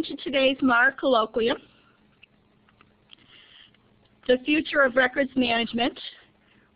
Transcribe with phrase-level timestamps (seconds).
[0.00, 1.58] Welcome to today's MAR Colloquium,
[4.26, 6.00] The Future of Records Management,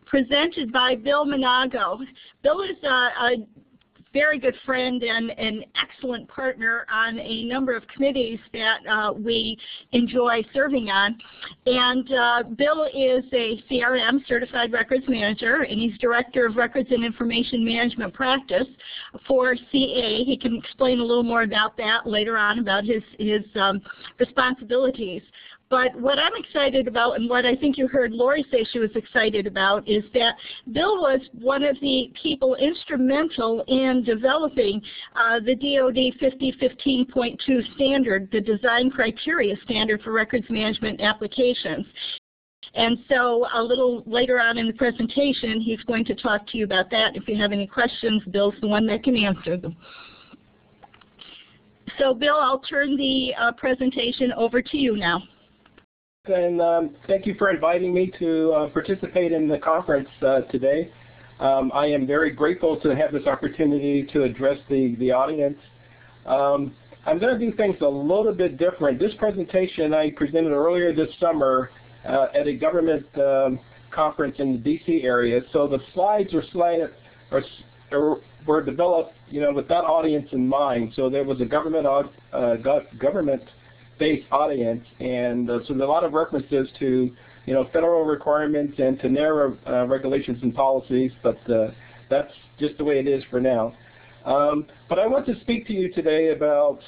[0.04, 2.00] presented by Bill Manago.
[2.42, 3.36] Bill is a, a
[4.14, 9.58] very good friend and an excellent partner on a number of committees that uh, we
[9.92, 11.18] enjoy serving on.
[11.66, 17.04] And uh, Bill is a CRM, Certified Records Manager, and he's Director of Records and
[17.04, 18.68] Information Management Practice
[19.26, 20.24] for CA.
[20.24, 23.82] He can explain a little more about that later on, about his, his um,
[24.18, 25.22] responsibilities.
[25.74, 28.92] But what I'm excited about and what I think you heard Lori say she was
[28.94, 30.36] excited about is that
[30.70, 34.80] Bill was one of the people instrumental in developing
[35.16, 41.84] uh, the DoD 5015.2 standard, the design criteria standard for records management applications.
[42.74, 46.66] And so a little later on in the presentation, he's going to talk to you
[46.66, 47.16] about that.
[47.16, 49.74] If you have any questions, Bill's the one that can answer them.
[51.98, 55.20] So Bill, I'll turn the uh, presentation over to you now
[56.26, 60.90] and um, thank you for inviting me to uh, participate in the conference uh, today.
[61.38, 65.58] Um, I am very grateful to have this opportunity to address the, the audience.
[66.24, 68.98] Um, I'm going to do things a little bit different.
[68.98, 71.70] This presentation I presented earlier this summer
[72.08, 75.42] uh, at a government um, conference in the DC area.
[75.52, 76.80] So the slides are, slide,
[77.32, 77.42] are,
[77.92, 78.16] are,
[78.46, 80.94] were developed you know, with that audience in mind.
[80.96, 81.86] So there was a government,
[82.32, 82.56] uh,
[82.98, 83.42] government
[83.98, 87.10] based audience, and uh, so there's a lot of references to
[87.46, 91.68] you know federal requirements and to NARA uh, regulations and policies, but uh,
[92.10, 93.74] that's just the way it is for now.
[94.24, 96.80] Um, but I want to speak to you today about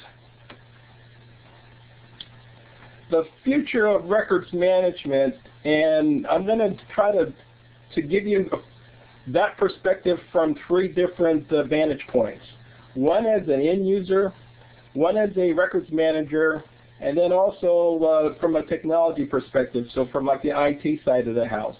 [3.11, 7.33] the future of records management, and I'm going to try to
[7.95, 8.49] to give you
[9.27, 12.43] that perspective from three different uh, vantage points.
[12.95, 14.33] One as an end user,
[14.93, 16.63] one as a records manager,
[16.99, 21.35] and then also uh, from a technology perspective, so from like the IT side of
[21.35, 21.75] the house.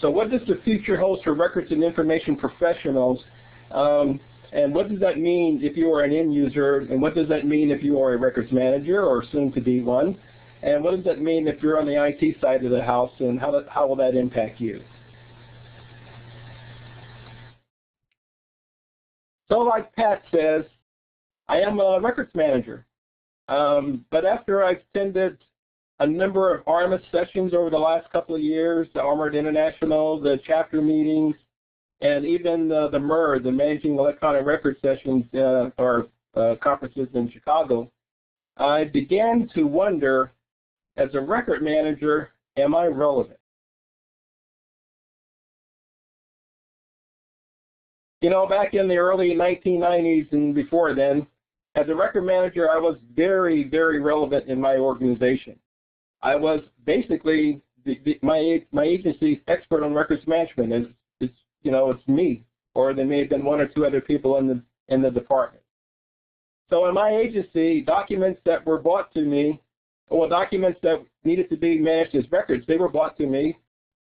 [0.00, 3.22] So what does the future hold for records and information professionals?
[3.70, 4.20] Um,
[4.52, 6.78] and what does that mean if you are an end user?
[6.78, 9.82] And what does that mean if you are a records manager or soon to be
[9.82, 10.16] one?
[10.62, 13.38] And what does that mean if you're on the IT side of the house and
[13.38, 14.82] how, how will that impact you?
[19.50, 20.64] So like Pat says,
[21.48, 22.84] I am a records manager.
[23.48, 25.38] Um, but after I've attended
[26.00, 30.38] a number of ARMA sessions over the last couple of years, the ARMA International, the
[30.46, 31.34] chapter meetings,
[32.00, 37.30] and even uh, the MER, the Managing Electronic Record Sessions uh, or uh, conferences in
[37.32, 37.90] Chicago,
[38.56, 40.32] I began to wonder,
[40.96, 43.38] as a record manager, am I relevant?
[48.20, 51.26] You know, back in the early 1990s and before then,
[51.74, 55.58] as a record manager, I was very, very relevant in my organization.
[56.22, 60.72] I was basically the, the, my my agency's expert on records management.
[60.72, 60.86] Is
[61.20, 64.36] it's you know it's me, or there may have been one or two other people
[64.36, 65.62] in the in the department.
[66.70, 69.60] So in my agency, documents that were brought to me,
[70.10, 73.56] well, documents that needed to be managed as records, they were brought to me.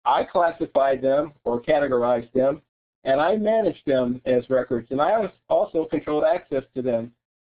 [0.05, 2.61] I classified them or categorized them,
[3.03, 7.11] and I managed them as records, and I also controlled access to them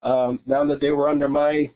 [0.04, 1.70] um, now that they were under my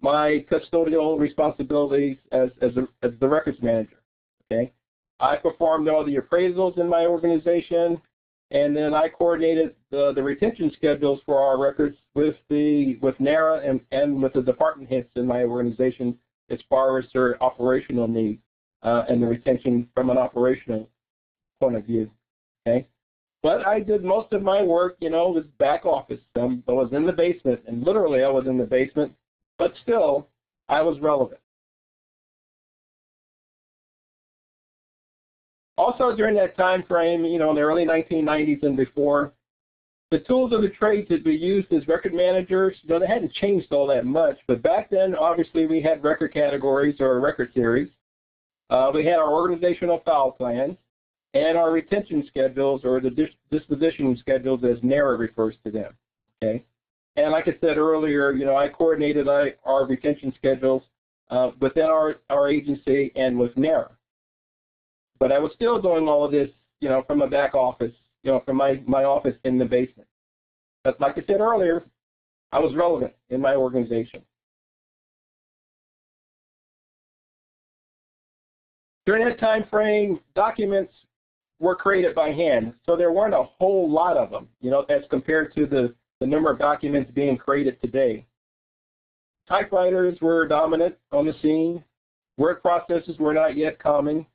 [0.00, 4.00] my custodial responsibilities as as, a, as the records manager.
[4.50, 4.72] Okay,
[5.20, 8.00] I performed all the appraisals in my organization,
[8.50, 13.60] and then I coordinated the, the retention schedules for our records with the with NARA
[13.68, 16.18] and, and with the department heads in my organization
[16.50, 18.40] as far as their operational needs
[18.82, 20.88] uh, and the retention from an operational
[21.60, 22.10] point of view.
[22.66, 22.86] Okay.
[23.44, 26.18] But I did most of my work, you know, was back office.
[26.34, 29.12] Um, I was in the basement, and literally I was in the basement,
[29.58, 30.28] but still,
[30.70, 31.40] I was relevant.
[35.76, 39.34] Also during that time frame, you know, in the early 1990s and before,
[40.10, 43.32] the tools of the trade that we used as record managers, you know, they hadn't
[43.34, 44.38] changed all that much.
[44.48, 47.90] But back then, obviously, we had record categories or record series.
[48.70, 50.78] Uh, we had our organizational file plans
[51.34, 55.92] and our retention schedules or the disposition schedules as NARA refers to them.
[56.42, 56.64] Okay,
[57.16, 60.82] and like I said earlier, you know, I coordinated our, retention schedules
[61.30, 63.90] uh, within our, our agency and with NARA.
[65.20, 66.50] But I was still doing all of this,
[66.80, 67.94] you know, from a back office,
[68.24, 70.08] you know, from my, my office in the basement.
[70.82, 71.84] But like I said earlier,
[72.52, 74.22] I was relevant in my organization.
[79.06, 80.92] During that time frame, documents
[81.60, 82.74] were created by hand.
[82.84, 86.26] So there weren't a whole lot of them, you know, as compared to the, the
[86.26, 88.26] number of documents being created today.
[89.48, 91.82] typewriters were dominant on the scene.
[92.36, 94.26] Word processors were not yet common.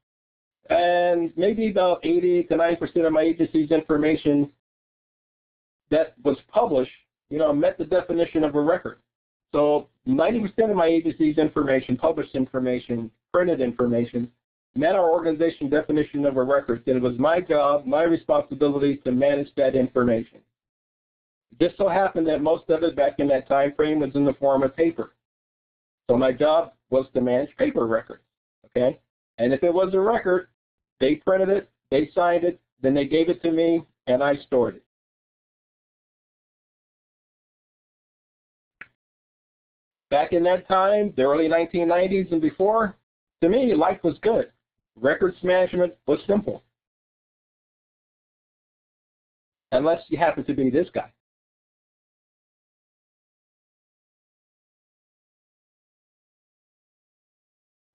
[0.69, 4.51] And maybe about 80 to 90% of my agency's information
[5.89, 6.91] that was published,
[7.29, 8.99] you know, met the definition of a record.
[9.51, 14.31] So 90% of my agency's information, published information, printed information,
[14.75, 19.11] met our organization definition of a record, then it was my job, my responsibility to
[19.11, 20.39] manage that information.
[21.51, 24.25] It just so happened that most of it back in that time frame was in
[24.25, 25.13] the form of paper.
[26.09, 28.23] So my job was to manage paper records,
[28.65, 28.99] okay?
[29.37, 30.47] And if it was a record,
[30.99, 34.75] they printed it, they signed it, then they gave it to me, and I stored
[34.75, 34.83] it.
[40.09, 42.97] Back in that time, the early 1990s and before,
[43.41, 44.51] to me, life was good.
[45.01, 46.63] Records management was simple.
[49.71, 51.11] Unless you happen to be this guy.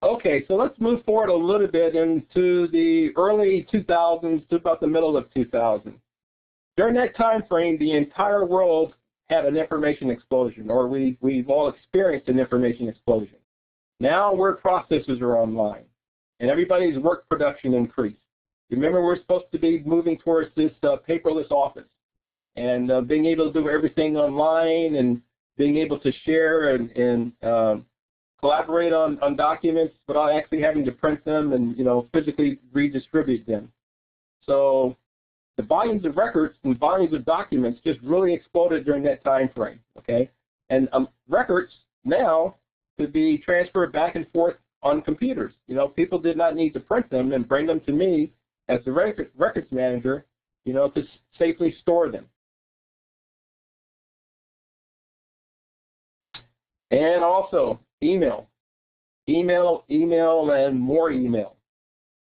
[0.05, 4.87] Okay, so let's move forward a little bit into the early 2000s to about the
[4.87, 5.99] middle of 2000.
[6.77, 8.93] During that time frame, the entire world
[9.29, 13.37] had an information explosion, or we, we've all experienced an information explosion.
[13.99, 15.85] Now word processors are online,
[16.39, 18.17] and everybody's work production increased.
[18.69, 21.87] Remember, we're supposed to be moving towards this uh, paperless office,
[22.55, 25.21] and uh, being able to do everything online, and
[25.57, 27.85] being able to share and, and um,
[28.39, 33.45] collaborate on, on documents without actually having to print them and you know physically redistribute
[33.47, 33.71] them.
[34.45, 34.95] So
[35.57, 39.79] the volumes of records and volumes of documents just really exploded during that time frame.
[39.97, 40.29] Okay,
[40.69, 41.71] and um, records
[42.03, 42.55] now
[42.97, 44.55] could be transferred back and forth
[44.85, 45.51] on computers.
[45.67, 48.31] You know, people did not need to print them and bring them to me
[48.69, 50.25] as the record, records manager,
[50.63, 51.03] you know, to
[51.37, 52.25] safely store them.
[56.91, 58.47] And also email,
[59.27, 61.55] email, email, and more email.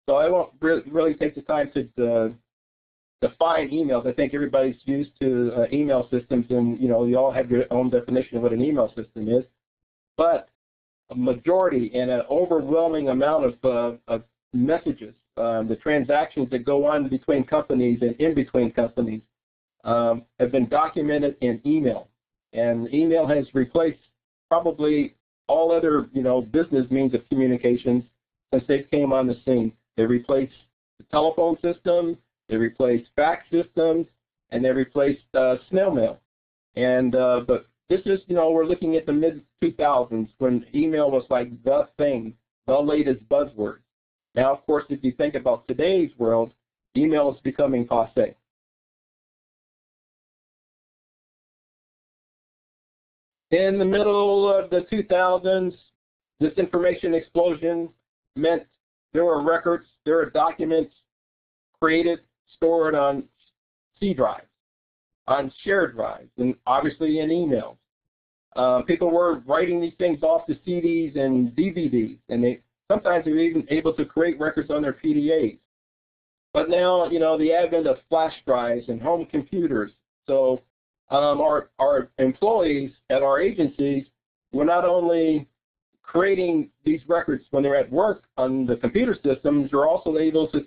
[0.08, 2.32] So I won't really, really take the time to
[3.20, 4.06] define emails.
[4.06, 7.64] I think everybody's used to uh, email systems, and you know, you all have your
[7.72, 9.44] own definition of what an email system is.
[10.16, 10.48] But
[11.16, 14.22] majority and an overwhelming amount of, uh, of
[14.52, 19.22] messages, um, the transactions that go on between companies and in between companies,
[19.84, 22.08] um, have been documented in email.
[22.52, 23.98] And email has replaced
[24.48, 25.14] probably
[25.48, 28.04] all other, you know, business means of communications
[28.52, 29.72] since they came on the scene.
[29.96, 30.52] They replaced
[30.98, 32.18] the telephone system,
[32.48, 34.06] they replaced fax systems,
[34.50, 36.20] and they replaced uh, snail mail.
[36.76, 41.10] And uh, but this is, you know, we're looking at the mid 2000s when email
[41.10, 42.34] was like the thing,
[42.66, 43.78] the latest buzzword.
[44.34, 46.52] Now, of course, if you think about today's world,
[46.96, 48.34] email is becoming passe.
[53.50, 55.74] In the middle of the 2000s,
[56.40, 57.90] this information explosion
[58.34, 58.62] meant
[59.12, 60.94] there were records, there were documents
[61.78, 62.20] created,
[62.56, 63.24] stored on
[64.00, 64.46] C drives,
[65.28, 67.76] on shared drives, and obviously in emails.
[68.56, 72.60] Uh, people were writing these things off to CDs and DVDs, and they
[72.90, 75.58] sometimes they were even able to create records on their PDAs.
[76.52, 79.90] But now, you know, the advent of flash drives and home computers,
[80.26, 80.60] so
[81.10, 84.04] um, our, our employees at our agencies
[84.52, 85.48] were not only
[86.02, 90.60] creating these records when they're at work on the computer systems, they're also able to,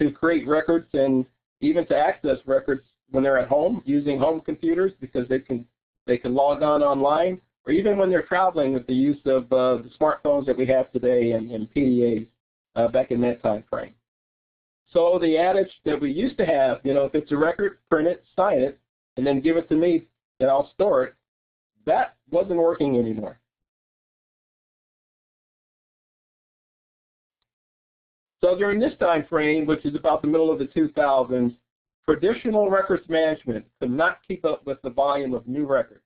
[0.00, 1.24] to create records and
[1.60, 5.66] even to access records when they're at home using home computers because they can
[6.06, 9.78] they can log on online, or even when they're traveling with the use of uh,
[9.82, 12.26] the smartphones that we have today and, and PDAs
[12.76, 13.92] uh, back in that time frame.
[14.92, 18.06] So the adage that we used to have, you know, if it's a record, print
[18.06, 18.78] it, sign it,
[19.16, 20.06] and then give it to me,
[20.38, 21.14] and I'll store it,
[21.86, 23.40] that wasn't working anymore.
[28.44, 31.56] So during this time frame, which is about the middle of the 2000s,
[32.08, 36.02] Traditional records management could not keep up with the volume of new records.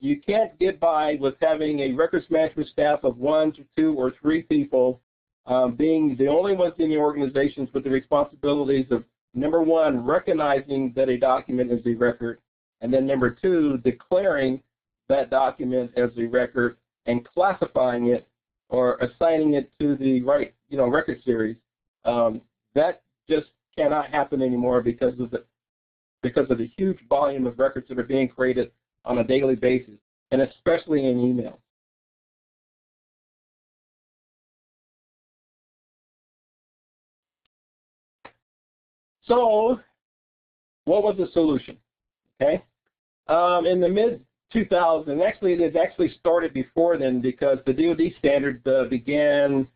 [0.00, 4.12] You can't get by with having a records management staff of one to two or
[4.20, 5.00] three people
[5.46, 10.92] um, being the only ones in the organizations with the responsibilities of, number one, recognizing
[10.96, 12.38] that a document is a record,
[12.80, 14.60] and then number two, declaring
[15.08, 16.76] that document as a record
[17.06, 18.26] and classifying it
[18.68, 21.56] or assigning it to the right, you know, record series.
[22.04, 22.42] Um,
[22.74, 23.46] that just
[23.78, 25.44] cannot happen anymore because of the
[26.22, 28.72] because of the huge volume of records that are being created
[29.04, 29.94] on a daily basis,
[30.32, 31.60] and especially in email.
[39.22, 39.78] So,
[40.86, 41.76] what was the solution?
[42.42, 42.64] Okay,
[43.28, 48.66] um, in the mid 2000s, Actually, it actually started before then because the DoD standard
[48.66, 49.68] uh, began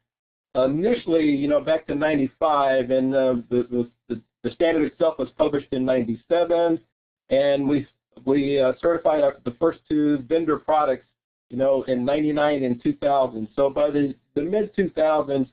[0.55, 5.73] initially, you know, back to 95, and uh, the, the, the standard itself was published
[5.73, 6.79] in 97,
[7.31, 7.87] and we
[8.27, 11.07] we uh, certified the first two vendor products,
[11.49, 13.49] you know, in 99 and 2000.
[13.57, 15.49] So by the, the mid 2000s,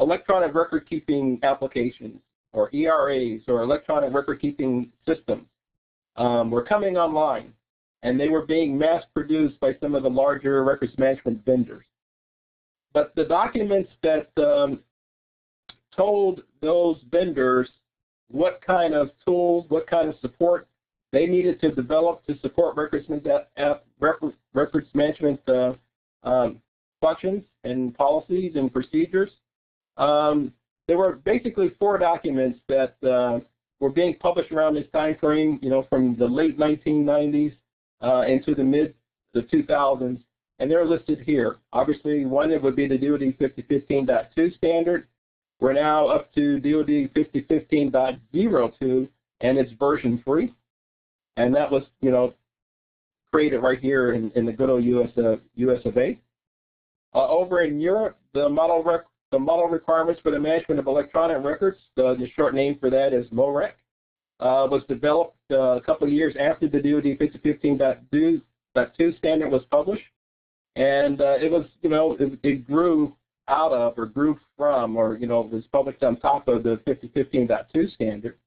[0.00, 2.18] electronic record keeping applications
[2.52, 5.46] or ERAs or electronic record keeping systems
[6.16, 7.52] um, were coming online
[8.02, 11.84] and they were being mass produced by some of the larger records management vendors.
[12.92, 14.80] But the documents that um,
[15.96, 17.68] told those vendors
[18.30, 20.66] what kind of tools, what kind of support
[21.12, 23.06] they needed to develop to support records,
[24.52, 25.72] records management uh,
[26.22, 26.60] um,
[27.00, 29.30] functions and policies and procedures.
[29.96, 30.52] Um,
[30.86, 33.40] there were basically four documents that uh,
[33.80, 37.54] were being published around this time frame, you know, from the late 1990s
[38.02, 38.94] uh, into the mid
[39.34, 40.20] the 2000s,
[40.58, 41.56] and they're listed here.
[41.72, 45.06] Obviously, one it would be the DoD 5015.2 standard.
[45.60, 49.08] We're now up to DoD 5015.02,
[49.40, 50.52] and it's version free
[51.38, 52.34] and that was, you know,
[53.32, 56.18] created right here in, in the good old US, uh, US of A.
[57.14, 58.84] Uh, over in Europe, the model
[59.30, 63.12] the model requirements for the management of electronic records, the, the short name for that
[63.12, 63.72] is MoReq,
[64.40, 70.02] uh, was developed uh, a couple of years after the DoD 5015.2 standard was published,
[70.78, 73.12] and uh, it was, you know, it, it, grew
[73.48, 77.92] out of or grew from, or you know, was published on top of the 5015.2
[77.94, 78.38] standard.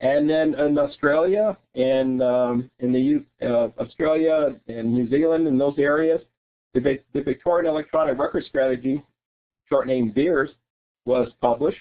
[0.00, 5.78] And then in Australia and um, in the uh, Australia and New Zealand and those
[5.78, 6.20] areas,
[6.74, 9.00] the, the Victorian Electronic Record Strategy,
[9.68, 10.50] short name VERS,
[11.04, 11.78] was published.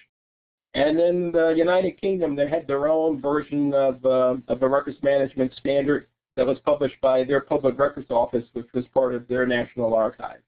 [0.75, 4.97] And in the United Kingdom, they had their own version of, uh, of a records
[5.01, 9.45] management standard that was published by their Public Records Office, which was part of their
[9.45, 10.43] National Archives.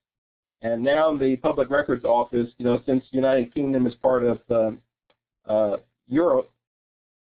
[0.61, 4.77] And now the Public Records Office, you know, since the United Kingdom is part of
[5.45, 6.49] uh, Europe,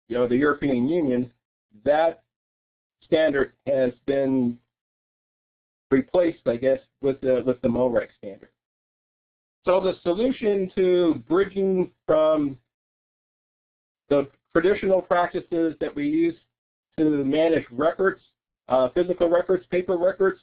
[0.07, 1.31] you know, the European Union,
[1.83, 2.23] that
[3.03, 4.57] standard has been
[5.89, 8.49] replaced, I guess, with the with the MoReq standard.
[9.65, 12.57] So the solution to bridging from
[14.09, 16.35] the traditional practices that we use
[16.97, 18.21] to manage records,
[18.69, 20.39] uh, physical records, paper records,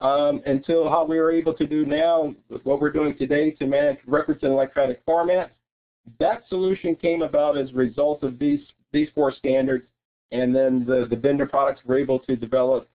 [0.00, 2.34] um, until how we are able to do now,
[2.64, 5.50] what we're doing today to manage records in electronic formats.
[6.18, 8.60] That solution came about as a result of these
[8.92, 9.84] these four standards,
[10.32, 12.88] and then the, the vendor products were able to develop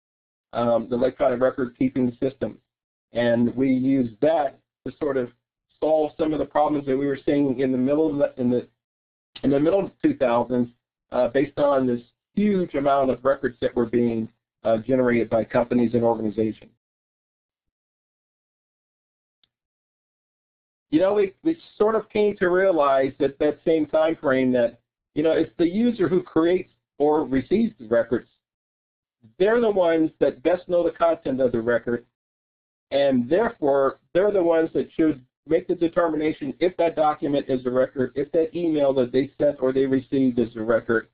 [0.55, 2.59] um, the electronic record keeping system.
[3.12, 5.31] And we used that to sort of
[5.81, 8.49] solve some of the problems that we were seeing in the middle of the, in
[8.49, 8.67] the
[9.43, 10.71] in the middle of the 2000s,
[11.11, 12.00] uh, based on this
[12.35, 14.29] huge amount of records that were being
[14.64, 16.71] uh, generated by companies and organizations.
[20.90, 24.78] You know, we, we sort of came to realize at that same time frame that
[25.14, 28.28] you know, it's the user who creates or receives the records.
[29.38, 32.04] They're the ones that best know the content of the record,
[32.90, 37.71] and therefore they're the ones that should make the determination if that document is a
[37.71, 41.09] record, if that email that they sent or they received is a record.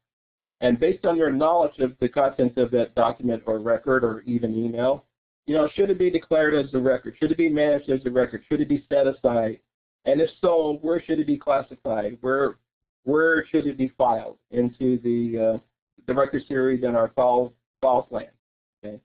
[0.60, 4.54] And based on your knowledge of the contents of that document or record or even
[4.54, 5.04] email,
[5.46, 7.16] you know, should it be declared as a record?
[7.18, 8.42] Should it be managed as a record?
[8.48, 9.60] Should it be set aside?
[10.04, 12.18] And if so, where should it be classified?
[12.20, 12.56] Where
[13.04, 15.58] where should it be filed into the uh,
[16.06, 18.28] the record series in our file file plan.
[18.84, 19.00] Okay,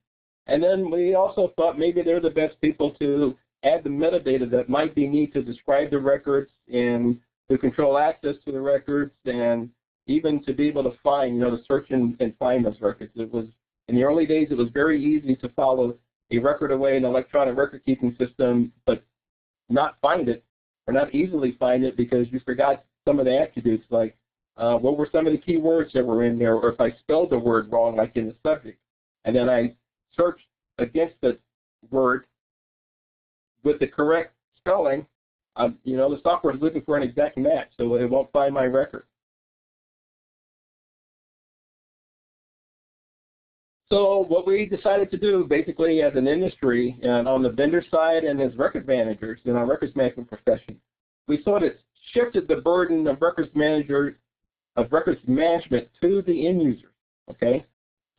[0.46, 4.68] and then we also thought maybe they're the best people to add the metadata that
[4.68, 7.18] might be needed to describe the records and
[7.50, 9.70] to control access to the records and
[10.06, 13.12] even to be able to find, you know, to search and, and find those records.
[13.16, 13.46] It was
[13.88, 15.94] in the early days, it was very easy to follow
[16.30, 19.02] a record away in an electronic record keeping system, but
[19.68, 20.42] not find it
[20.86, 24.16] or not easily find it because you forgot some of the attributes, like
[24.56, 26.90] uh, what were some of the key words that were in there, or if I
[27.00, 28.78] spelled the word wrong, like in the subject.
[29.24, 29.74] And then I
[30.16, 30.46] searched
[30.78, 31.38] against the
[31.90, 32.26] word
[33.62, 35.06] with the correct spelling.
[35.56, 38.52] Um, you know, the software is looking for an exact match, so it won't find
[38.52, 39.04] my record.
[43.94, 48.24] So what we decided to do, basically, as an industry, and on the vendor side
[48.24, 50.80] and as record managers in our records management profession,
[51.28, 51.70] we sort of
[52.12, 54.18] shifted the burden of records manager
[54.74, 56.90] of records management to the end users.
[57.30, 57.64] Okay,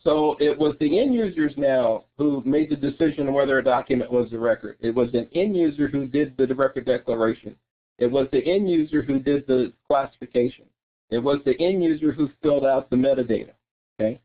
[0.01, 4.31] so it was the end users now who made the decision whether a document was
[4.31, 4.77] a record.
[4.79, 7.53] It was an end user who did the record declaration.
[7.99, 10.67] It was the end user who did the classification.
[11.09, 13.51] It was the end user who filled out the metadata.
[13.99, 14.21] Okay,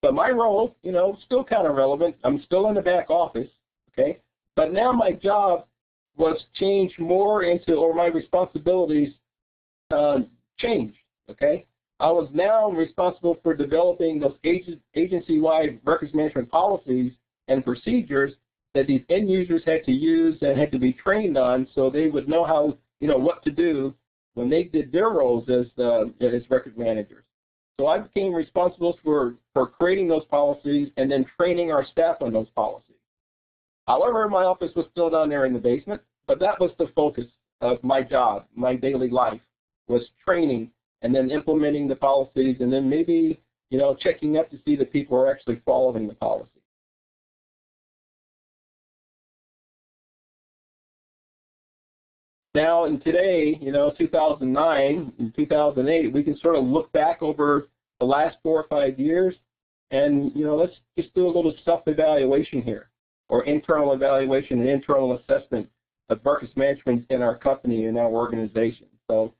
[0.00, 2.16] But my role, you know, still kind of relevant.
[2.24, 3.48] I'm still in the back office,
[3.92, 4.20] okay?
[4.54, 5.66] But now my job
[6.16, 9.14] was changed more into, or my responsibilities
[9.90, 10.20] uh,
[10.58, 10.98] changed,
[11.30, 11.66] okay?
[12.00, 14.36] I was now responsible for developing those
[14.94, 17.12] agency-wide records management policies
[17.48, 18.34] and procedures
[18.74, 22.06] that these end users had to use and had to be trained on so they
[22.06, 23.92] would know how, you know, what to do
[24.34, 27.24] when they did their roles as, uh, as record managers.
[27.78, 32.32] So I became responsible for, for creating those policies and then training our staff on
[32.32, 32.96] those policies.
[33.86, 37.26] However, my office was still down there in the basement, but that was the focus
[37.60, 39.40] of my job, my daily life,
[39.86, 40.70] was training
[41.02, 43.38] and then implementing the policies and then maybe,
[43.70, 46.57] you know, checking up to see that people are actually following the policy.
[52.58, 57.68] Now, and today, you know, 2009 and 2008, we can sort of look back over
[58.00, 59.36] the last four or five years
[59.92, 62.88] and, you know, let's just do a little self-evaluation here
[63.28, 65.68] or internal evaluation and internal assessment
[66.08, 68.86] of records management in our company and our organization.
[69.08, 69.32] So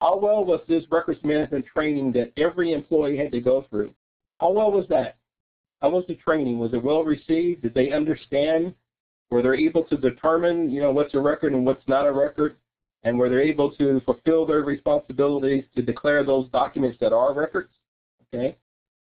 [0.00, 3.94] how well was this records management training that every employee had to go through?
[4.40, 5.14] How well was that?
[5.80, 6.58] How was the training?
[6.58, 7.62] Was it well received?
[7.62, 8.74] Did they understand?
[9.30, 12.56] Were they able to determine, you know, what's a record and what's not a record?
[13.04, 17.70] And where they're able to fulfill their responsibilities to declare those documents that are records.
[18.32, 18.56] Okay,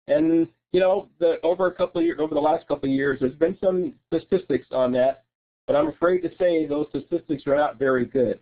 [0.08, 3.20] and you know, the, over a couple of years, over the last couple of years,
[3.20, 5.24] there's been some statistics on that,
[5.68, 8.40] but I'm afraid to say those statistics are not very good.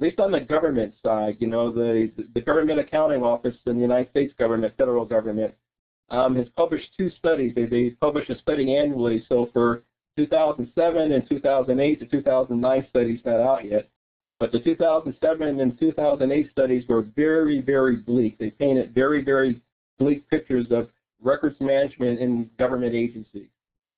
[0.00, 3.82] At least on the government side, you know, the the Government Accounting Office in the
[3.82, 5.54] United States government, federal government,
[6.10, 7.52] um, has published two studies.
[7.54, 9.24] They, they publish a study annually.
[9.28, 9.82] So for
[10.16, 13.88] 2007 and 2008, the 2009 study's not out yet.
[14.40, 18.38] But the 2007 and 2008 studies were very, very bleak.
[18.38, 19.60] They painted very, very
[19.98, 20.88] bleak pictures of
[21.20, 23.48] records management in government agencies.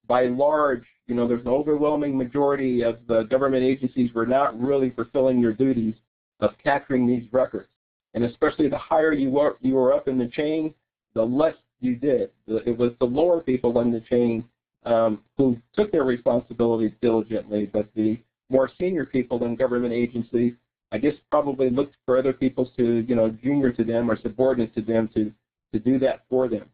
[0.07, 4.91] By large, you know, there's an overwhelming majority of the government agencies were not really
[4.91, 5.95] fulfilling their duties
[6.41, 7.69] of capturing these records.
[8.15, 10.75] And especially the higher you were, you were up in the chain,
[11.15, 12.31] the less you did.
[12.47, 14.45] It was the lower people in the chain
[14.85, 18.19] um, who took their responsibilities diligently, but the
[18.51, 20.53] more senior people in government agencies,
[20.93, 24.75] I guess probably looked for other people to, you know, junior to them or subordinate
[24.75, 25.33] to them to,
[25.73, 26.69] to do that for them.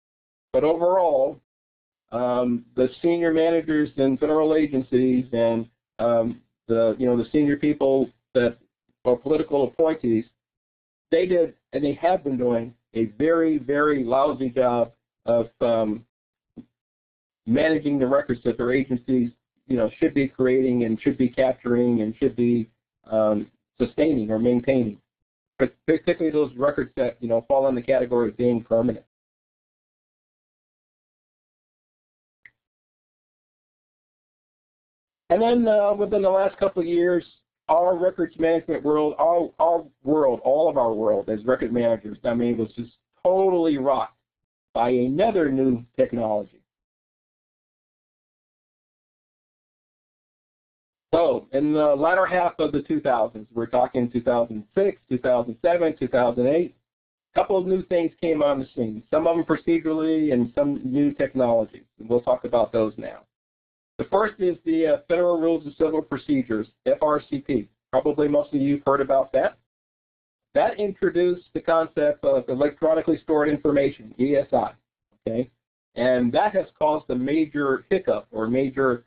[0.53, 1.39] But overall,
[2.13, 8.09] um, the senior managers in federal agencies and um, the, you know, the senior people
[8.35, 8.57] that
[9.05, 10.25] are political appointees,
[11.11, 14.93] they did and they have been doing a very, very lousy job
[15.27, 16.05] of um,
[17.47, 19.31] managing the records that their agencies
[19.67, 22.69] you know, should be creating and should be capturing and should be
[23.11, 23.51] um,
[23.81, 24.99] sustaining or maintaining.
[25.59, 29.05] But particularly those records that, you know, fall in the category of being permanent.
[35.31, 37.25] And then uh, within the last couple of years,
[37.69, 42.33] our records management world, our, our world, all of our world as record managers, I
[42.33, 42.93] mean, was just
[43.25, 44.15] totally rocked
[44.73, 46.61] by another new technology.
[51.17, 56.75] So in the latter half of the 2000s, we're talking 2006, 2007, 2008,
[57.35, 60.79] a couple of new things came on the scene, some of them procedurally and some
[60.85, 61.85] new technologies.
[61.99, 63.21] And we'll talk about those now.
[63.97, 67.67] The first is the uh, Federal Rules of Civil Procedures, FRCP.
[67.91, 69.57] Probably most of you have heard about that.
[70.53, 74.75] That introduced the concept of electronically stored information, ESI.
[75.27, 75.51] Okay,
[75.95, 79.07] and that has caused a major hiccup or major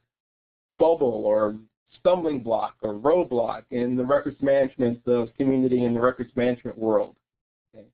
[0.80, 1.56] bubble or
[1.98, 5.04] stumbling block or roadblock in the records management
[5.38, 7.16] community and the records management world.
[7.76, 7.86] Okay.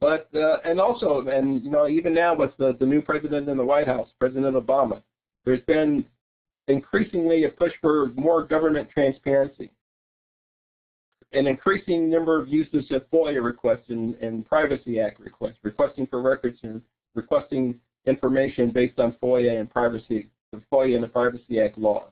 [0.00, 3.56] But uh, and also, and you know, even now with the, the new president in
[3.56, 5.02] the White House, President Obama,
[5.44, 6.04] there's been
[6.68, 9.70] increasingly a push for more government transparency.
[11.32, 16.22] An increasing number of uses of FOIA requests and, and Privacy Act requests, requesting for
[16.22, 16.80] records and
[17.14, 17.74] requesting
[18.06, 22.10] information based on FOIA and privacy, the FOIA and the Privacy Act laws.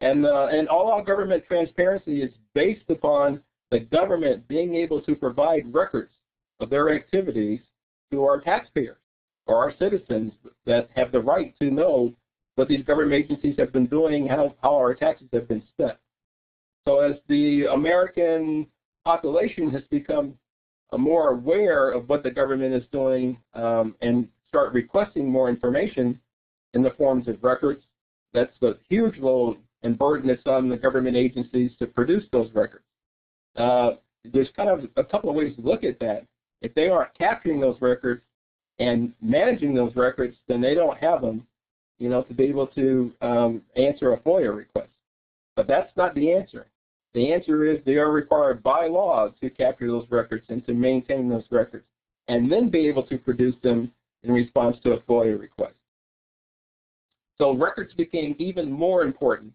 [0.00, 5.14] And, uh, and all our government transparency is based upon the government being able to
[5.14, 6.12] provide records
[6.60, 7.60] of their activities
[8.10, 8.98] to our taxpayers
[9.46, 10.32] or our citizens
[10.66, 12.12] that have the right to know
[12.54, 15.96] what these government agencies have been doing, how, how our taxes have been spent.
[16.86, 18.66] So as the American
[19.04, 20.34] population has become
[20.92, 26.18] uh, more aware of what the government is doing um, and start requesting more information
[26.74, 27.82] in the forms of records,
[28.32, 32.84] that's a huge load and burden it's on the government agencies to produce those records.
[33.56, 33.92] Uh,
[34.24, 36.26] there's kind of a couple of ways to look at that.
[36.60, 38.22] If they aren't capturing those records,
[38.78, 41.46] and managing those records, then they don't have them,
[41.98, 44.90] you know, to be able to um, answer a FOIA request.
[45.56, 46.66] But that's not the answer.
[47.14, 51.28] The answer is they are required by law to capture those records and to maintain
[51.28, 51.86] those records,
[52.28, 53.90] and then be able to produce them
[54.22, 55.74] in response to a FOIA request.
[57.38, 59.52] So records became even more important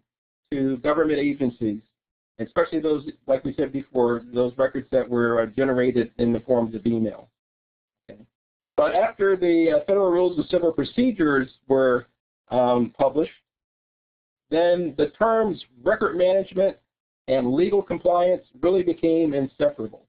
[0.54, 1.80] to government agencies,
[2.38, 6.74] especially those, like we said before, those records that were uh, generated in the forms
[6.74, 7.28] of email.
[8.08, 8.20] Okay.
[8.76, 12.06] But after the uh, Federal Rules of Civil Procedures were
[12.50, 13.32] um, published,
[14.50, 16.76] then the terms record management
[17.28, 20.06] and legal compliance really became inseparable.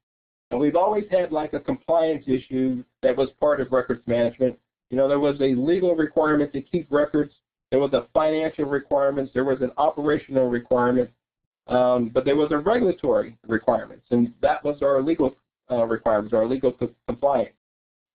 [0.52, 4.58] And we've always had like a compliance issue that was part of records management.
[4.92, 7.34] You know, there was a legal requirement to keep records
[7.76, 9.30] there was a financial requirement.
[9.34, 11.10] There was an operational requirement.
[11.68, 15.36] Um, but there was a regulatory requirement, and that was our legal
[15.70, 17.52] uh, requirements, our legal co compliance.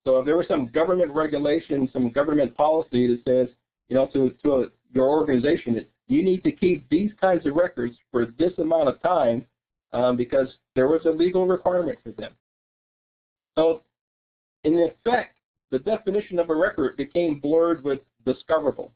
[0.06, 3.48] So if there was some government regulation, some government policy that says,
[3.90, 7.54] you know, to, to a, your organization, that you need to keep these kinds of
[7.54, 9.44] records for this amount of time
[9.92, 12.32] um, because there was a legal requirement for them.
[13.58, 13.82] So
[14.64, 15.36] in effect,
[15.70, 18.90] the definition of a record became blurred with discoverable.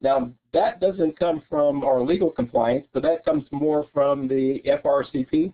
[0.00, 5.52] Now, that doesn't come from our legal compliance, but that comes more from the FRCP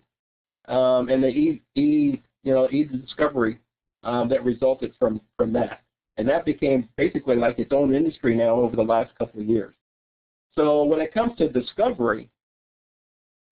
[0.67, 3.59] um, and the e, e, you know, e-discovery
[4.03, 5.81] um, that resulted from, from that.
[6.17, 9.73] And that became basically like its own industry now over the last couple of years.
[10.55, 12.29] So when it comes to discovery,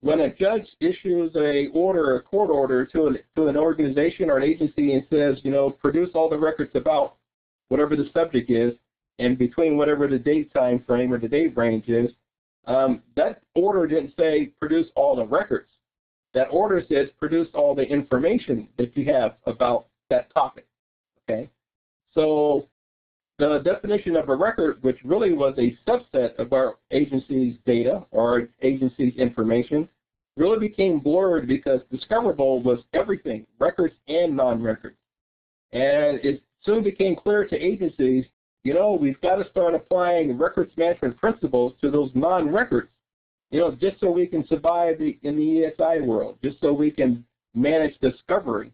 [0.02, 4.38] when a judge issues a order, a court order to an, to an organization or
[4.38, 7.16] an agency and says, you know, produce all the records about
[7.70, 8.74] whatever the subject is,
[9.22, 12.12] and between whatever the date time frame or the date range is,
[12.66, 15.70] um, that order didn't say produce all the records.
[16.34, 20.66] That order says produce all the information that you have about that topic.
[21.24, 21.50] Okay,
[22.14, 22.68] so
[23.38, 28.50] the definition of a record, which really was a subset of our agency's data or
[28.62, 29.88] agency's information,
[30.38, 34.98] really became blurred because discoverable was everything, records and non-records.
[35.74, 38.26] And it soon became clear to agencies
[38.64, 42.90] you know, we've got to start applying records management principles to those non-records,
[43.50, 46.92] you know, just so we can survive the, in the ESI world, just so we
[46.92, 48.72] can manage discovery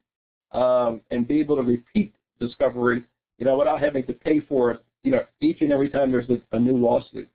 [0.52, 3.04] um, and be able to repeat discovery,
[3.40, 6.30] you know, without having to pay for it, you know, each and every time there's
[6.30, 7.30] a, a new lawsuit.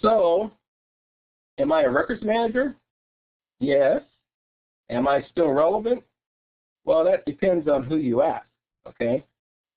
[0.00, 0.52] So,
[1.58, 2.76] am I a records manager?
[3.58, 4.02] Yes.
[4.90, 6.02] Am I still relevant?
[6.88, 8.46] Well, that depends on who you ask,
[8.88, 9.22] okay?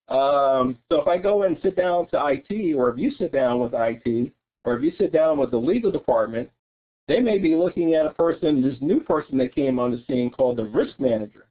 [0.08, 3.60] Um, so if I go and sit down to IT, or if you sit down
[3.60, 4.32] with IT,
[4.64, 6.50] or if you sit down with the legal department,
[7.10, 10.30] they may be looking at a person, this new person that came on the scene
[10.30, 11.48] called the risk manager.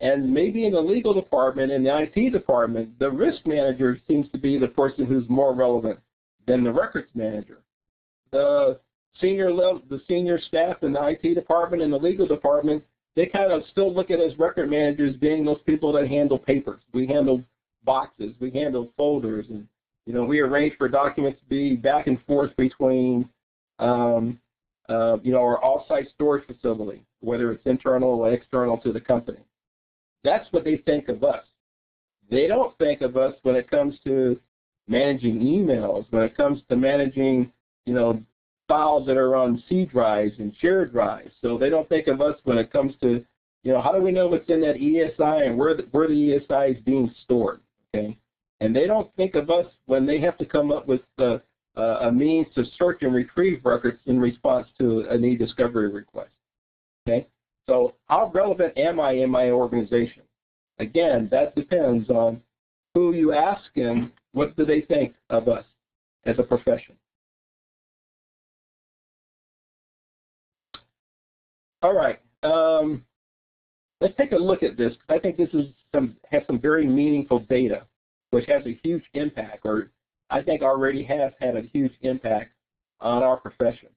[0.00, 4.38] And maybe in the legal department, in the IT department, the risk manager seems to
[4.38, 5.98] be the person who's more relevant
[6.46, 7.58] than the records manager.
[8.32, 8.80] The
[9.20, 12.82] senior level, the senior staff in the IT department and the legal department
[13.18, 16.80] they kind of still look at us record managers being those people that handle papers.
[16.94, 17.42] We handle
[17.82, 19.66] boxes, we handle folders, and
[20.06, 23.28] you know we arrange for documents to be back and forth between
[23.80, 24.38] um,
[24.88, 29.40] uh, you know our off-site storage facility, whether it's internal or external to the company.
[30.22, 31.42] That's what they think of us.
[32.30, 34.38] They don't think of us when it comes to
[34.86, 37.50] managing emails, when it comes to managing
[37.84, 38.22] you know
[38.68, 41.32] files that are on C drives and shared drives.
[41.42, 43.24] So they don't think of us when it comes to,
[43.64, 46.14] you know, how do we know what's in that ESI and where the, where the
[46.14, 47.60] ESI is being stored,
[47.94, 48.16] okay?
[48.60, 51.38] And they don't think of us when they have to come up with uh,
[51.76, 56.30] uh, a means to search and retrieve records in response to an e-discovery request,
[57.06, 57.26] okay?
[57.68, 60.22] So how relevant am I in my organization?
[60.78, 62.40] Again, that depends on
[62.94, 65.64] who you ask and what do they think of us
[66.24, 66.94] as a profession.
[71.82, 72.18] All right.
[72.42, 73.04] Um,
[74.00, 74.94] let's take a look at this.
[75.08, 77.84] I think this is some has some very meaningful data,
[78.30, 79.90] which has a huge impact, or
[80.30, 82.52] I think already has had a huge impact
[83.00, 83.88] on our profession.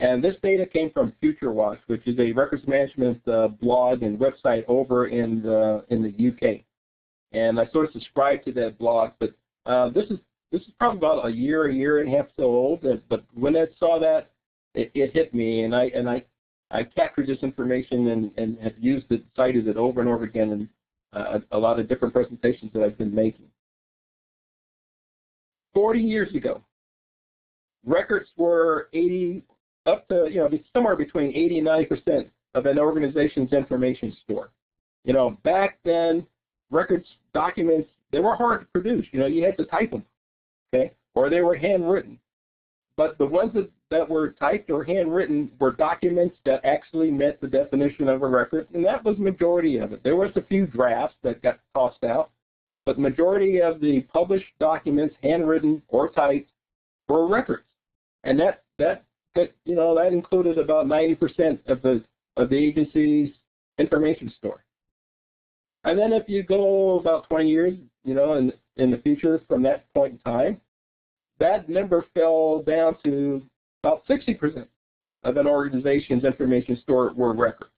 [0.00, 4.64] And this data came from FutureWatch, which is a records management uh, blog and website
[4.66, 6.60] over in the in the UK.
[7.32, 9.34] And I sort of subscribe to that blog, but
[9.66, 10.18] uh, this is
[10.50, 12.84] this is probably about a year, a year and a half so old.
[13.08, 14.30] But when I saw that,
[14.74, 16.24] it, it hit me, and I and I
[16.74, 20.50] I captured this information and, and have used it, cited it over and over again
[20.50, 20.68] in
[21.12, 23.46] uh, a lot of different presentations that I've been making.
[25.72, 26.62] 40 years ago,
[27.86, 29.44] records were 80
[29.86, 34.50] up to, you know, somewhere between 80 and 90% of an organization's information store.
[35.04, 36.26] You know, back then,
[36.70, 39.06] records, documents, they were hard to produce.
[39.12, 40.04] You know, you had to type them,
[40.74, 42.18] okay, or they were handwritten.
[42.96, 47.48] But the ones that, that were typed or handwritten were documents that actually met the
[47.48, 50.02] definition of a record, and that was majority of it.
[50.04, 52.30] There was a few drafts that got tossed out,
[52.86, 56.50] but majority of the published documents, handwritten or typed,
[57.08, 57.64] were records,
[58.22, 59.04] and that that
[59.34, 62.02] that you know that included about 90% of the
[62.36, 63.30] of the agency's
[63.78, 64.64] information store.
[65.84, 69.62] And then if you go about 20 years, you know, in in the future from
[69.62, 70.60] that point in time,
[71.40, 73.42] that number fell down to
[73.82, 74.66] about 60%
[75.24, 77.70] of an organization's information store were records.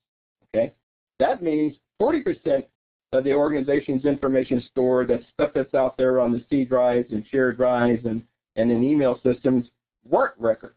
[0.55, 0.73] Okay,
[1.19, 2.65] that means 40%
[3.13, 7.25] of the organization's information store, that stuff that's out there on the C drives and
[7.31, 8.23] shared drives and,
[8.57, 9.69] and in email systems,
[10.09, 10.75] weren't records.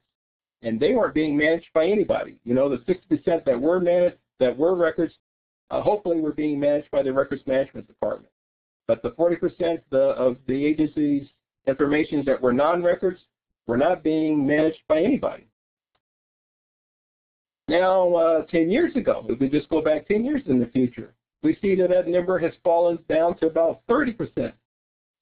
[0.61, 2.39] And they weren't being managed by anybody.
[2.43, 5.13] You know, the 60% that were managed, that were records,
[5.71, 8.31] uh, hopefully were being managed by the records management department.
[8.87, 11.27] But the 40% the, of the agency's
[11.69, 13.19] information that were non-records
[13.67, 15.45] were not being managed by anybody.
[17.67, 21.13] Now, uh, 10 years ago, if we just go back 10 years in the future,
[21.43, 24.51] we see that that number has fallen down to about 30%.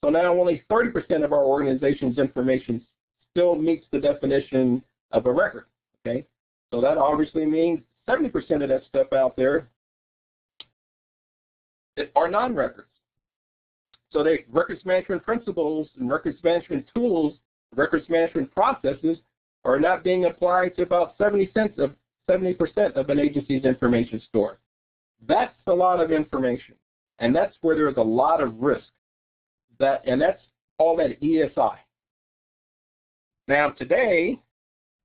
[0.04, 2.86] So now only 30% of our organization's information
[3.32, 4.82] still meets the definition
[5.12, 5.66] of a record.
[6.06, 6.26] Okay,
[6.72, 9.68] so that obviously means 70% of that stuff out there
[12.16, 12.88] are non-records.
[14.12, 17.36] So the records management principles and records management tools,
[17.76, 19.18] records management processes
[19.66, 21.94] are not being applied to about 70 cents of
[22.30, 24.60] 70% of an agency's information store.
[25.28, 26.76] That's a lot of information,
[27.20, 28.88] and that's where there's a lot of risk.
[29.80, 30.42] That and that's
[30.78, 31.78] all that ESI.
[33.48, 34.40] Now today,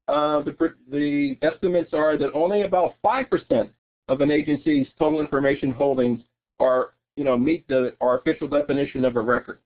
[0.09, 3.71] uh, the, the estimates are that only about 5%
[4.09, 6.21] of an agency's total information holdings
[6.59, 9.59] are, you know, meet the our official definition of a record.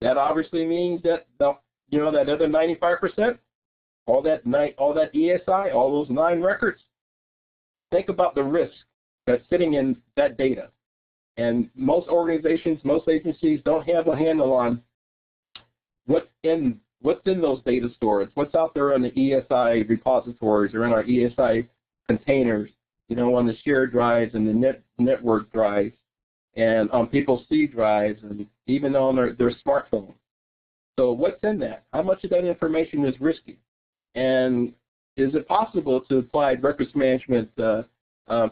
[0.00, 1.52] That obviously means that the,
[1.90, 3.38] you know, that other 95%,
[4.06, 6.80] all that night, all that ESI, all those nine records.
[7.90, 8.72] Think about the risk
[9.26, 10.70] that's sitting in that data.
[11.36, 14.82] And most organizations, most agencies don't have a handle on
[16.06, 20.84] what's in what's in those data stores, what's out there on the ESI repositories or
[20.84, 21.66] in our ESI
[22.06, 22.70] containers,
[23.08, 25.92] you know, on the shared drives and the net, network drives
[26.56, 30.14] and on people's C drives and even on their, their smartphones.
[30.98, 31.84] So what's in that?
[31.92, 33.58] How much of that information is risky?
[34.14, 34.72] And
[35.16, 37.82] is it possible to apply records management uh,
[38.28, 38.48] uh,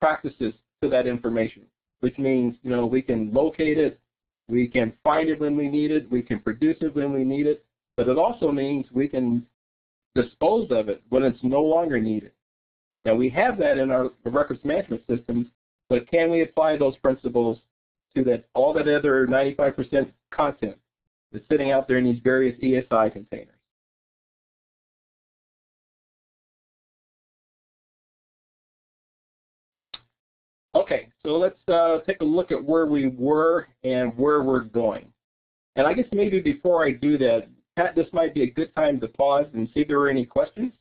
[0.00, 1.62] practices to that information?
[2.00, 4.00] Which means, you know, we can locate it,
[4.48, 6.10] we can find it when we need it.
[6.10, 7.64] We can produce it when we need it.
[7.96, 9.46] But it also means we can
[10.14, 12.32] dispose of it when it's no longer needed.
[13.04, 15.46] Now, we have that in our records management systems,
[15.92, 17.58] but can we apply those principles
[18.16, 20.74] to that all that other 95% content
[21.30, 23.48] that's sitting out there in these various ESI containers?
[30.74, 35.12] Okay, so let's uh, take a look at where we were and where we're going.
[35.76, 38.98] And I guess maybe before I do that, Pat, this might be a good time
[39.00, 40.72] to pause and see if there are any questions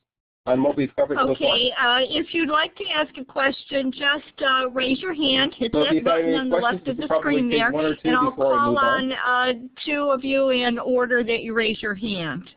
[0.45, 1.55] on what we've covered okay, so far.
[1.55, 5.71] Okay, uh, if you'd like to ask a question, just uh, raise your hand, hit
[5.71, 9.13] so that button on the left of the screen there, and I'll call on, on
[9.13, 9.53] uh,
[9.85, 12.49] two of you in order that you raise your hand.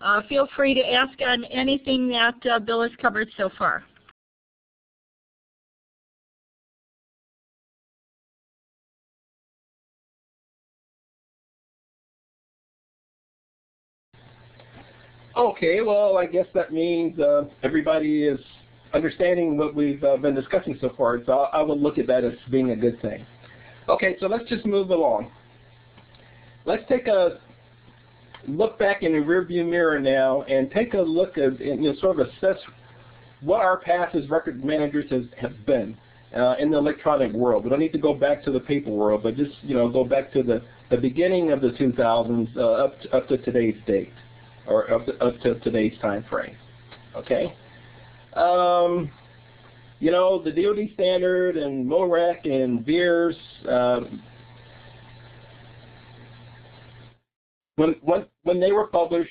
[0.00, 3.84] Uh, feel free to ask on anything that uh, Bill has covered so far.
[15.38, 18.40] Okay, well, I guess that means uh, everybody is
[18.92, 22.32] understanding what we've uh, been discussing so far, so I, will look at that as
[22.50, 23.24] being a good thing.
[23.88, 25.30] Okay, so let's just move along.
[26.64, 27.38] Let's take a
[28.48, 31.94] look back in the rearview mirror now and take a look at, and, you know,
[32.00, 32.60] sort of assess
[33.40, 35.96] what our past as record managers has, have been
[36.36, 37.62] uh, in the electronic world.
[37.62, 40.04] We don't need to go back to the paper world, but just, you know, go
[40.04, 44.12] back to the, the beginning of the 2000s uh, up, to, up to today's date
[44.68, 46.54] or up to, up to today's time frame.
[47.16, 47.54] Okay.
[48.34, 49.10] Um,
[50.00, 53.36] you know, the DoD standard and MoReq and VERS,
[53.68, 54.22] um,
[57.76, 59.30] when, when, when they were published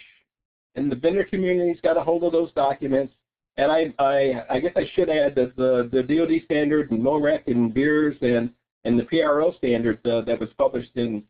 [0.76, 3.14] and the vendor communities got a hold of those documents,
[3.56, 7.48] and I, I, I guess I should add that the, the DoD standard and MoReq
[7.48, 8.52] and VERS and,
[8.84, 11.24] and the PRO standard uh, that was published in,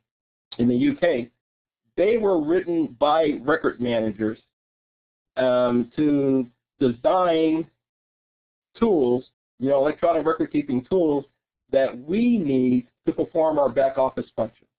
[0.58, 1.30] in the UK,
[1.98, 4.40] they were written by record managers
[5.36, 6.48] um, to
[6.80, 7.68] design
[8.80, 9.26] tools
[9.60, 11.26] you know, electronic record keeping tools
[11.72, 14.70] that we need to perform our back office functions.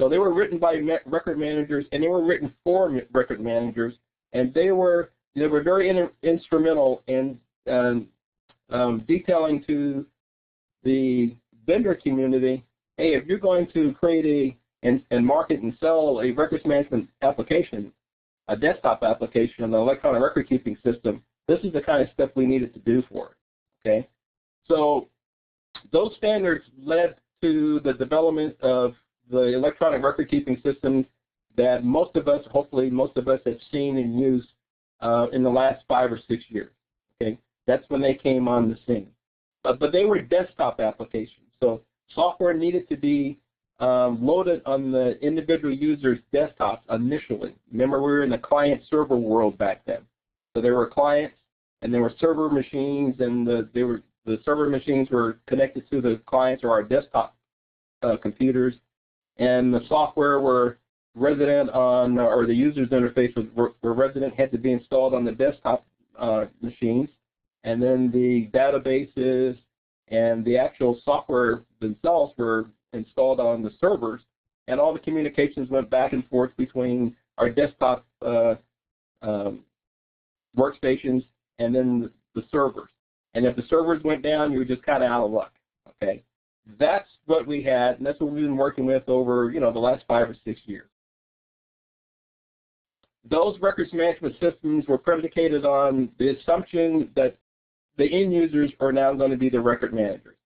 [0.00, 3.94] So they were written by record managers, and they were written for record managers,
[4.32, 7.38] and they were they were very in, instrumental in
[7.70, 8.08] um,
[8.70, 10.04] um, detailing to
[10.82, 11.34] the
[11.66, 12.64] vendor community,
[12.96, 17.08] hey, if you're going to create a and, and market and sell a records management
[17.22, 17.92] application,
[18.48, 22.46] a desktop application, an electronic record keeping system, this is the kind of stuff we
[22.46, 23.88] needed to do for it.
[23.88, 24.08] Okay,
[24.68, 25.08] so
[25.92, 28.94] those standards led to the development of
[29.30, 31.04] the electronic record keeping system
[31.56, 34.48] that most of us, hopefully most of us have seen and used
[35.00, 36.70] uh, in the last five or six years.
[37.20, 39.08] Okay, that's when they came on the scene.
[39.62, 41.80] But, but they were desktop applications, so
[42.14, 43.38] software needed to be
[43.78, 47.54] um, loaded on the individual user's desktops initially.
[47.70, 50.00] Remember, we were in the client-server world back then.
[50.54, 51.34] So there were clients,
[51.82, 56.00] and there were server machines, and the, they were the server machines were connected to
[56.00, 57.36] the clients or our desktop
[58.02, 58.74] uh, computers,
[59.36, 60.78] and the software were
[61.14, 65.32] resident on, or the user's interface was were resident had to be installed on the
[65.32, 65.86] desktop
[66.18, 67.08] uh, machines,
[67.64, 69.56] and then the databases
[70.08, 74.20] and the actual software themselves were installed on the servers,
[74.68, 78.54] and all the communications went back and forth between our desktop uh,
[79.22, 79.60] um,
[80.56, 81.24] workstations
[81.58, 82.90] and then the, the servers.
[83.34, 85.52] And if the servers went down, you were just kind of out of luck.
[86.02, 86.22] Okay,
[86.78, 89.78] that's what we had, and that's what we've been working with over you know the
[89.78, 90.88] last five or six years.
[93.28, 97.36] Those records management systems were predicated on the assumption that
[97.96, 100.36] the end users are now going to be the record managers.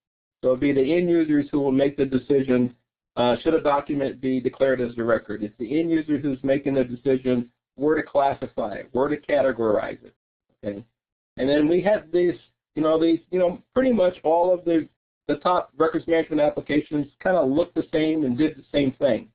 [0.42, 2.74] So it'll be the end users who will make the decision,
[3.16, 5.42] uh, should a document be declared as a record.
[5.42, 9.98] It's the end user who's making the decision where to classify it, where to categorize
[10.04, 10.14] it.
[10.64, 10.84] Okay.
[11.36, 12.34] And then we have these,
[12.74, 14.88] you know, these, you know, pretty much all of the
[15.28, 19.28] the top records management applications kind of look the same and did the same thing.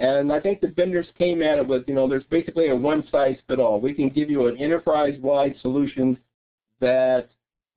[0.00, 3.80] And I think the vendors came at it with, you know, there's basically a one-size-fit-all.
[3.80, 6.18] We can give you an enterprise-wide solution
[6.80, 7.30] that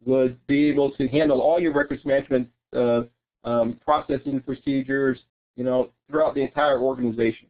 [0.06, 3.04] would be able to handle all your records management uh,
[3.44, 5.20] um, processing procedures,
[5.56, 7.48] you know, throughout the entire organization.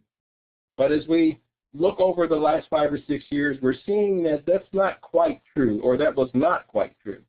[0.78, 1.40] But as we
[1.74, 5.80] look over the last five or six years, we're seeing that that's not quite true,
[5.82, 7.22] or that was not quite true.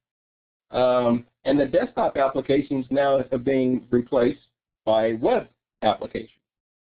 [0.71, 4.41] Um, and the desktop applications now are being replaced
[4.85, 5.49] by web
[5.83, 6.31] applications,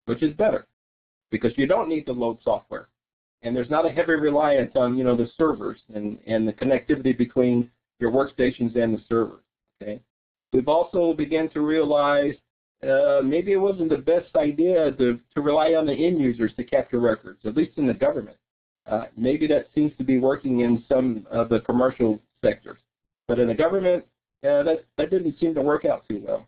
[0.06, 0.68] which is better
[1.32, 2.88] because you don't need to load software.
[3.42, 7.18] And there's not a heavy reliance on, you know, the servers and, and the connectivity
[7.18, 7.70] between
[8.00, 9.42] your workstations and the servers.
[9.82, 10.02] Okay.
[10.54, 12.36] We've also begun to realize
[12.84, 16.64] uh, maybe it wasn't the best idea to, to rely on the end users to
[16.64, 18.38] capture records, at least in the government.
[18.88, 22.80] Uh, maybe that seems to be working in some of the commercial sectors.
[23.28, 24.04] But in the government,
[24.44, 26.48] uh, that, that didn't seem to work out too well.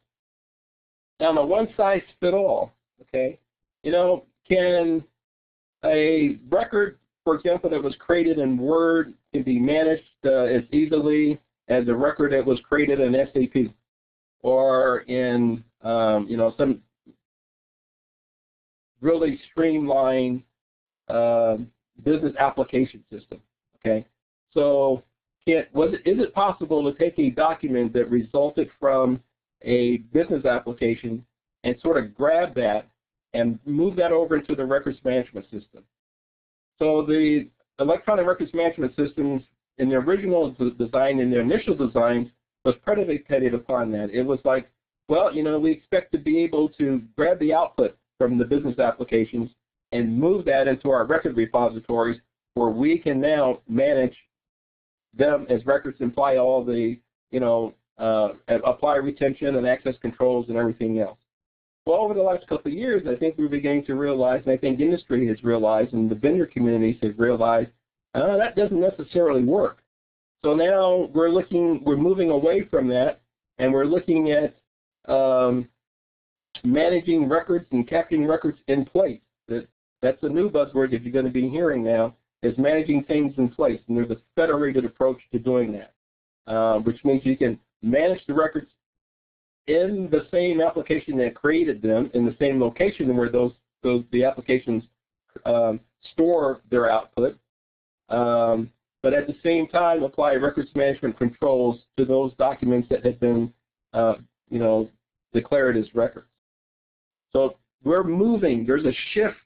[1.19, 3.37] Now, the one size fit all, okay,
[3.83, 5.03] you know, can
[5.85, 11.39] a record, for example, that was created in Word can be managed uh, as easily
[11.67, 13.71] as a record that was created in SAP
[14.43, 16.81] or in um, you know some
[19.01, 20.43] really streamlined
[21.07, 21.57] uh,
[22.03, 23.41] business application system.
[23.79, 24.05] Okay,
[24.53, 25.03] so
[25.45, 29.21] can, was it, is it possible to take a document that resulted from
[29.63, 31.25] a business application
[31.63, 32.87] and sort of grab that
[33.33, 35.83] and move that over into the records management system?
[36.79, 37.47] So the
[37.79, 39.43] electronic records management systems
[39.77, 42.27] in the original design, in their initial designs,
[42.65, 44.11] was predicated upon that.
[44.11, 44.69] It was like,
[45.07, 48.79] well, you know, we expect to be able to grab the output from the business
[48.79, 49.49] applications
[49.91, 52.19] and move that into our record repositories
[52.53, 54.15] where we can now manage
[55.13, 56.97] them as records and apply all the,
[57.31, 61.17] you know, uh, apply retention and access controls and everything else.
[61.85, 64.57] Well, over the last couple of years, I think we're beginning to realize, and I
[64.57, 67.69] think industry has realized, and the vendor communities have realized,
[68.13, 69.80] uh, that doesn't necessarily work.
[70.43, 73.21] So now we're looking, we're moving away from that,
[73.59, 74.55] and we're looking at
[75.11, 75.67] um,
[76.63, 79.19] managing records and capturing records in place.
[79.47, 79.67] That
[80.01, 83.49] that's a new buzzword that you're going to be hearing now is managing things in
[83.49, 85.93] place, and there's a federated approach to doing that,
[86.51, 88.67] uh, which means you can manage the records
[89.67, 93.51] in the same application that created them, in the same location where those,
[93.83, 94.83] those the applications
[95.45, 95.79] um,
[96.13, 97.37] store their output,
[98.09, 98.71] um,
[99.03, 103.51] but at the same time apply records management controls to those documents that have been,
[103.93, 104.15] uh,
[104.49, 104.89] you know,
[105.33, 106.27] declared as records.
[107.33, 108.65] So we're moving.
[108.65, 109.37] There's a shift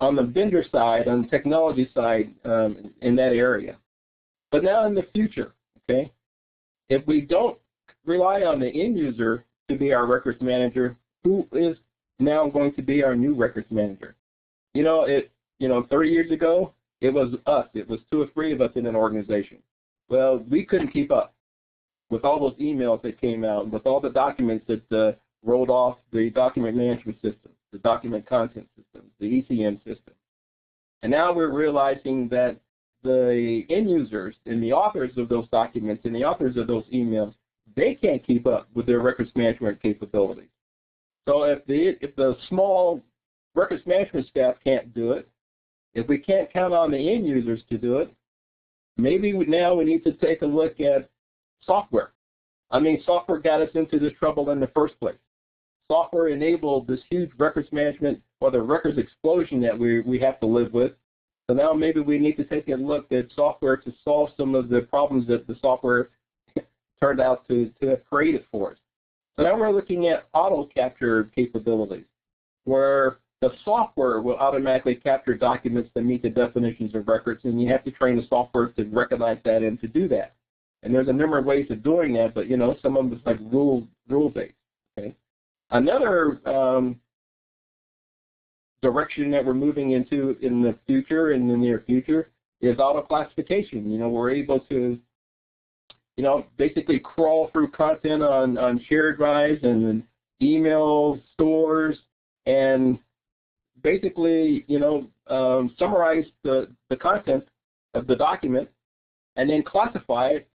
[0.00, 3.76] on the vendor side, on the technology side, um, in that area.
[4.50, 5.52] But now in the future,
[5.82, 6.12] okay,
[6.88, 7.58] if we don't
[8.04, 11.76] rely on the end user to be our records manager, who is
[12.18, 14.14] now going to be our new records manager?
[14.74, 16.72] You know, it you know, 30 years ago,
[17.04, 17.68] it was us.
[17.74, 19.58] It was two or three of us in an organization.
[20.08, 21.34] Well, we couldn't keep up
[22.08, 25.12] with all those emails that came out, with all the documents that uh,
[25.44, 30.14] rolled off the document management system, the document content system, the ECM system.
[31.02, 32.56] And now we're realizing that
[33.02, 37.34] the end users and the authors of those documents and the authors of those emails,
[37.76, 40.48] they can't keep up with their records management capabilities.
[41.28, 43.02] So if the if the small
[43.54, 45.28] records management staff can't do it,
[45.94, 48.12] if we can't count on the end users to do it,
[48.96, 51.08] maybe now we need to take a look at
[51.64, 52.12] software.
[52.70, 55.16] I mean, software got us into this trouble in the first place.
[55.90, 60.46] Software enabled this huge records management or the records explosion that we, we have to
[60.46, 60.92] live with.
[61.46, 64.68] So now maybe we need to take a look at software to solve some of
[64.68, 66.08] the problems that the software
[67.00, 68.78] turned out to, to have created for us.
[69.36, 72.04] So now we're looking at auto capture capabilities,
[72.64, 77.68] where the software will automatically capture documents that meet the definitions of records, and you
[77.68, 80.32] have to train the software to recognize that and to do that.
[80.82, 83.18] And there's a number of ways of doing that, but you know, some of them
[83.18, 84.54] is like rule rule based.
[84.98, 85.14] Okay.
[85.70, 86.98] Another um,
[88.80, 92.30] direction that we're moving into in the future, in the near future,
[92.62, 93.90] is auto classification.
[93.90, 94.98] You know, we're able to,
[96.16, 100.02] you know, basically crawl through content on on shared drives and
[100.40, 101.98] email stores
[102.46, 102.98] and
[103.84, 107.44] basically, you know, um, summarize the, the content
[107.92, 108.68] of the document
[109.36, 110.48] and then classify it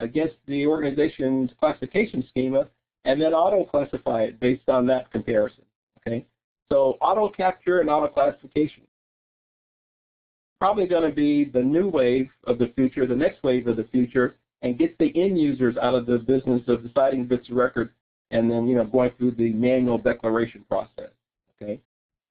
[0.00, 2.68] against the organization's classification schema
[3.04, 5.64] and then auto-classify it based on that comparison,
[6.00, 6.26] okay?
[6.70, 8.82] So auto-capture and auto-classification.
[10.60, 13.86] Probably going to be the new wave of the future, the next wave of the
[13.90, 17.90] future, and get the end users out of the business of deciding bits of record
[18.30, 21.10] and then, you know, going through the manual declaration process,
[21.60, 21.80] okay?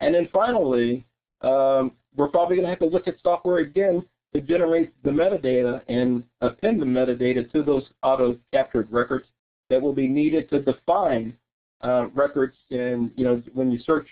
[0.01, 1.05] And then finally,
[1.41, 5.81] um, we're probably going to have to look at software again to generate the metadata
[5.87, 9.25] and append the metadata to those auto-captured records
[9.69, 11.35] that will be needed to define
[11.81, 14.07] uh, records and, you know, when you search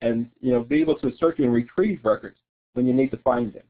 [0.00, 2.36] and, you know, be able to search and retrieve records
[2.74, 3.62] when you need to find them.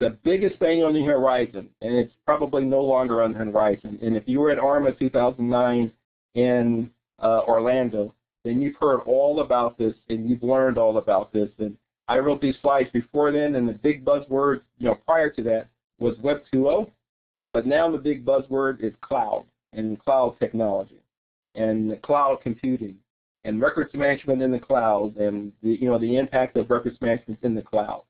[0.00, 3.98] The biggest thing on the horizon, and it's probably no longer on the horizon.
[4.02, 5.92] And if you were at ARMA 2009
[6.34, 11.50] in uh, Orlando, then you've heard all about this and you've learned all about this.
[11.58, 11.76] And
[12.08, 15.68] I wrote these slides before then, and the big buzzword, you know, prior to that
[15.98, 16.90] was Web 2.0,
[17.52, 19.44] but now the big buzzword is cloud
[19.74, 21.02] and cloud technology
[21.54, 22.96] and cloud computing
[23.44, 27.38] and records management in the cloud and the, you know the impact of records management
[27.42, 28.02] in the cloud.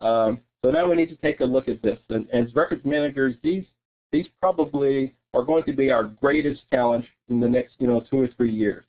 [0.00, 1.98] Um, so now we need to take a look at this.
[2.08, 3.64] And as records managers, these
[4.12, 8.20] these probably are going to be our greatest challenge in the next, you know, two
[8.20, 8.84] or three years.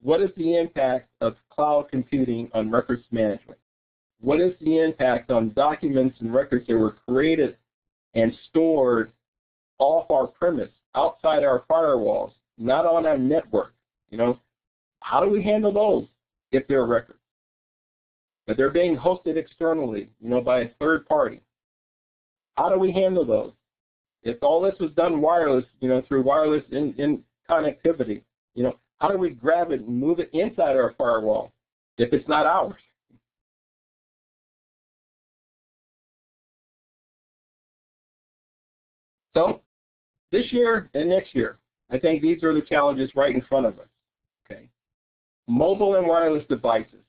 [0.00, 3.58] What is the impact of cloud computing on records management?
[4.22, 7.58] What is the impact on documents and records that were created
[8.14, 9.12] and stored
[9.78, 13.74] off our premise, outside our firewalls, not on our network?
[14.08, 14.38] You know,
[15.00, 16.06] how do we handle those
[16.50, 17.18] if they're records?
[18.46, 21.40] But they're being hosted externally, you know, by a third party.
[22.56, 23.52] How do we handle those?
[24.22, 28.22] If all this was done wireless, you know, through wireless in, in connectivity,
[28.54, 31.52] you know, how do we grab it and move it inside our firewall
[31.98, 32.80] if it's not ours?
[39.34, 39.60] So
[40.30, 41.58] this year and next year,
[41.90, 43.88] I think these are the challenges right in front of us.
[44.46, 44.68] Okay.
[45.46, 47.03] Mobile and wireless devices.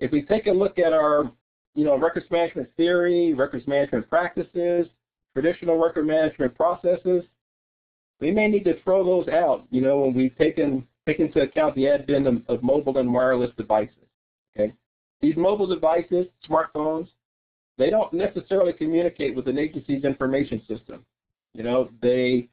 [0.00, 1.30] If we take a look at our,
[1.74, 4.86] you know, records management theory, records management practices,
[5.34, 7.22] traditional record management processes,
[8.20, 11.40] we may need to throw those out, you know, when we take, in, take into
[11.40, 13.94] account the advent of, of mobile and wireless devices.
[14.54, 14.72] Okay,
[15.20, 17.08] These mobile devices, smartphones,
[17.78, 21.04] they don't necessarily communicate with an agency's information system.
[21.54, 22.48] You know, they,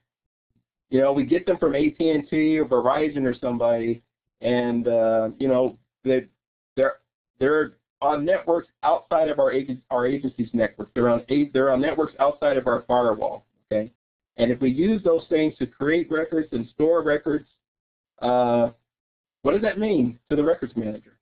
[0.89, 4.01] you know, we get them from AT&T or Verizon or somebody,
[4.41, 6.27] and uh, you know, they,
[7.39, 10.89] they're on networks outside of our agent, our agency's network.
[10.93, 11.23] They're on
[11.53, 13.45] they're on networks outside of our firewall.
[13.71, 13.91] Okay,
[14.37, 17.45] and if we use those things to create records and store records,
[18.21, 18.69] uh,
[19.41, 21.17] what does that mean to the records manager?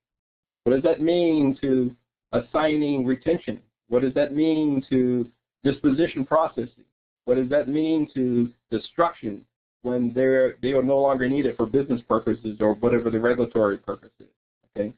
[0.64, 1.94] What does that mean to
[2.32, 3.60] assigning retention?
[3.88, 5.30] What does that mean to
[5.64, 6.84] disposition processing?
[7.24, 9.44] What does that mean to destruction?
[9.86, 14.10] when they're they are no longer needed for business purposes or whatever the regulatory purpose
[14.18, 14.26] is.
[14.76, 14.92] Okay.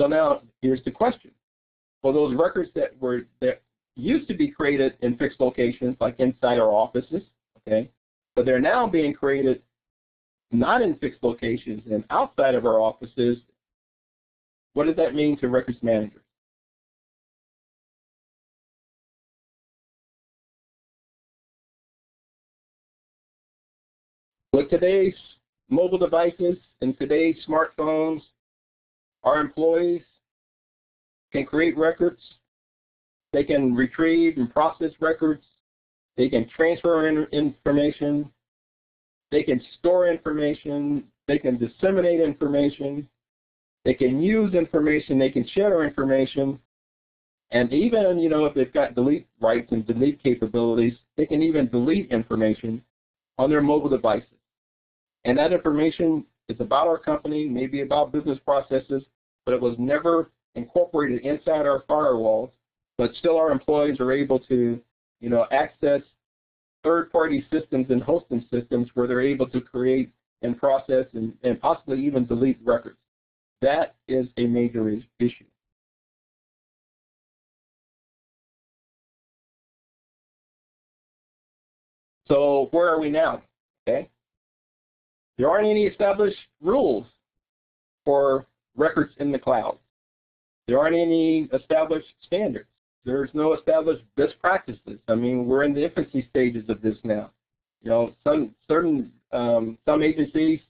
[0.00, 1.30] So now here's the question:
[2.02, 3.62] For those records that were that
[3.96, 7.22] used to be created in fixed locations, like inside our offices,
[7.58, 7.90] okay,
[8.34, 9.62] but they're now being created
[10.50, 13.38] not in fixed locations and outside of our offices.
[14.74, 16.20] What does that mean to records managers?
[24.52, 25.14] With today's
[25.68, 28.20] mobile devices and today's smartphones,
[29.24, 30.02] our employees
[31.32, 32.20] can create records,
[33.32, 35.42] they can retrieve and process records,
[36.16, 38.30] they can transfer in information,
[39.32, 43.08] they can store information, they can disseminate information,
[43.84, 46.58] they can use information, they can share information,
[47.50, 51.68] and even, you know, if they've got delete rights and delete capabilities, they can even
[51.68, 52.82] delete information
[53.38, 54.28] on their mobile devices.
[55.24, 59.02] And that information is about our company, maybe about business processes,
[59.44, 62.50] but it was never incorporated inside our firewalls.
[62.96, 64.80] But still, our employees are able to,
[65.20, 66.00] you know, access
[66.84, 72.04] third-party systems and hosting systems where they're able to create and process and, and possibly
[72.04, 72.98] even delete records.
[73.62, 74.88] That is a major
[75.18, 75.44] issue.
[82.28, 83.42] So where are we now?
[83.88, 84.08] Okay.
[85.36, 87.06] There aren't any established rules
[88.04, 88.46] for
[88.76, 89.78] records in the cloud.
[90.66, 92.68] There aren't any established standards.
[93.04, 94.98] There's no established best practices.
[95.08, 97.30] I mean, we're in the infancy stages of this now.
[97.82, 100.60] You know, some certain um, some agencies,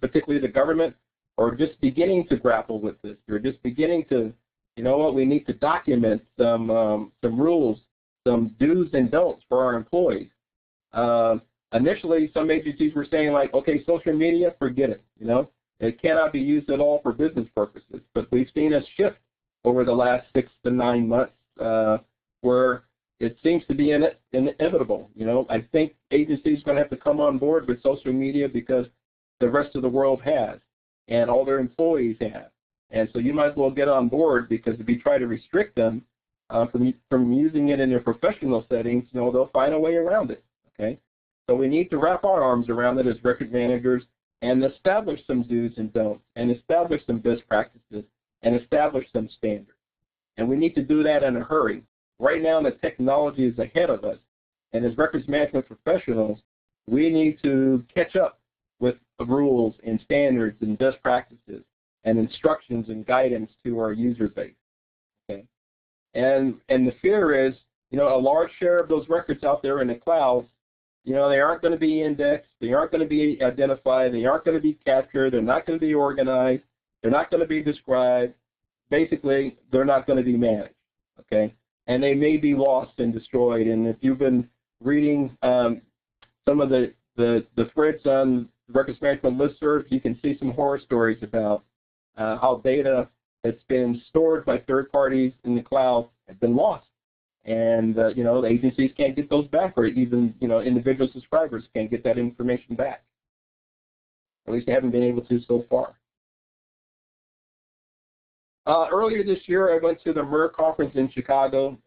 [0.00, 0.94] particularly the government,
[1.36, 3.16] are just beginning to grapple with this.
[3.26, 4.32] They're just beginning to,
[4.76, 7.80] you know what, we need to document some um, some rules,
[8.26, 10.30] some do's and don'ts for our employees.
[10.94, 11.36] Uh,
[11.74, 15.02] initially some agencies were saying like, okay, social media, forget it.
[15.18, 15.50] You know,
[15.80, 18.00] it cannot be used at all for business purposes.
[18.14, 19.16] But we've seen a shift
[19.64, 21.98] over the last six to nine months uh,
[22.42, 22.84] where
[23.20, 25.10] it seems to be in it, inevitable.
[25.14, 28.12] You know, I think agencies are going to have to come on board with social
[28.12, 28.86] media because
[29.40, 30.58] the rest of the world has,
[31.08, 32.50] and all their employees have.
[32.90, 35.74] And so you might as well get on board because if you try to restrict
[35.74, 36.02] them
[36.50, 39.94] uh, from from using it in their professional settings, you know, they'll find a way
[39.94, 40.44] around it.
[40.78, 40.98] Okay.
[41.48, 44.04] So we need to wrap our arms around it as record managers
[44.44, 48.04] and establish some do's and don'ts and establish some best practices
[48.42, 49.78] and establish some standards.
[50.36, 51.82] And we need to do that in a hurry.
[52.18, 54.18] Right now, the technology is ahead of us.
[54.74, 56.40] And as records management professionals,
[56.86, 58.38] we need to catch up
[58.80, 61.64] with the rules and standards and best practices
[62.04, 64.52] and instructions and guidance to our user base.
[65.30, 65.44] Okay.
[66.12, 67.54] And and the fear is,
[67.90, 70.46] you know, a large share of those records out there in the cloud
[71.04, 72.48] you know, they aren't going to be indexed.
[72.60, 74.12] They aren't going to be identified.
[74.12, 75.32] They aren't going to be captured.
[75.32, 76.62] They're not going to be organized.
[77.02, 78.34] They're not going to be described.
[78.90, 80.74] Basically, they're not going to be managed.
[81.20, 81.54] Okay,
[81.86, 83.66] and they may be lost and destroyed.
[83.66, 84.48] And if you've been
[84.82, 85.82] reading um,
[86.48, 90.80] some of the, the the threads on records management listserv, you can see some horror
[90.80, 91.64] stories about
[92.16, 93.08] uh, how data
[93.42, 96.86] that's been stored by third parties in the cloud has been lost
[97.44, 101.08] and uh, you know the agencies can't get those back, or even you know individual
[101.12, 103.02] subscribers can't get that information back.
[104.46, 105.94] At least they haven't been able to so far.
[108.66, 111.78] Uh, earlier this year, I went to the MER conference in Chicago,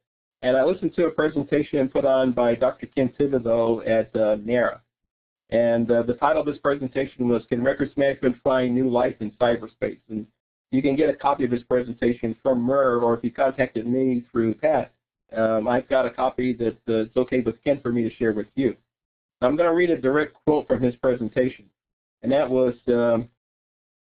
[0.43, 2.85] and I listened to a presentation put on by Dr.
[2.87, 4.81] Ken Thibodeau at uh, NARA.
[5.49, 9.31] And uh, the title of this presentation was Can Records Management Find New Life in
[9.31, 9.99] Cyberspace?
[10.09, 10.27] And
[10.71, 14.23] you can get a copy of this presentation from MER, or if you contacted me
[14.31, 14.91] through Pat,
[15.36, 18.34] um, I've got a copy that uh, it's okay with Ken for me to share
[18.34, 18.75] with you.
[19.41, 21.65] I'm going to read a direct quote from his presentation,
[22.23, 23.30] and that was, um,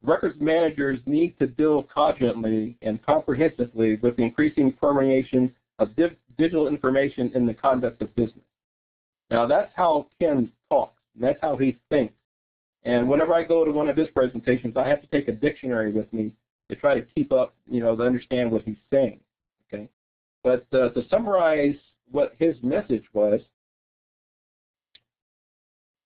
[0.03, 5.89] records managers need to deal cogently and comprehensively with the increasing permeation of
[6.37, 8.45] digital information in the conduct of business.
[9.29, 12.13] Now that's how Ken talks, and that's how he thinks.
[12.83, 15.91] And whenever I go to one of his presentations, I have to take a dictionary
[15.91, 16.31] with me
[16.69, 19.19] to try to keep up, you know, to understand what he's saying.
[20.47, 21.75] But uh, to summarize
[22.09, 23.41] what his message was,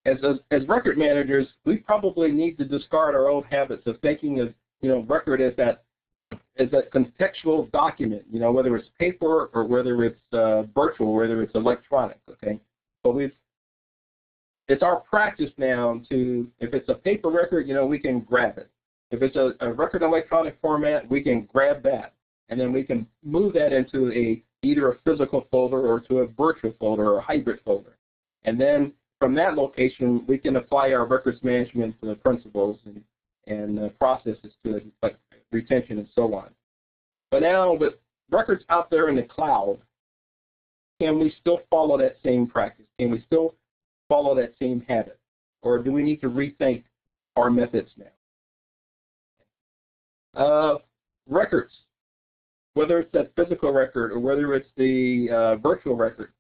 [0.08, 4.40] as, a, as record managers, we probably need to discard our old habits of thinking
[4.40, 5.84] of you know record as that
[6.58, 11.44] as a contextual document, you know, whether it's paper or whether it's uh, virtual, whether
[11.44, 12.60] it's electronic, okay?
[13.04, 13.34] But we've,
[14.68, 18.58] it's our practice now to, if it's a paper record, you know, we can grab
[18.58, 18.72] it.
[19.12, 22.14] If it's a, a record electronic format, we can grab that
[22.52, 26.28] and then we can move that into a either a physical folder or to a
[26.28, 27.98] virtual folder or a hybrid folder.
[28.44, 33.02] And then from that location, we can apply our records management uh, principles and,
[33.48, 35.18] and uh, processes to it, like
[35.52, 36.50] retention and so on.
[37.32, 37.94] But now with
[38.30, 39.80] records out there in the cloud,
[41.00, 42.86] can we still follow that same practice?
[43.00, 43.56] Can we still
[44.10, 45.18] follow that same habit?
[45.64, 46.84] Or do we need to rethink
[47.36, 48.06] our methods now?
[50.40, 50.78] Uh,
[51.28, 51.72] records,
[52.74, 56.32] whether it's that physical record or whether it's the uh, virtual record,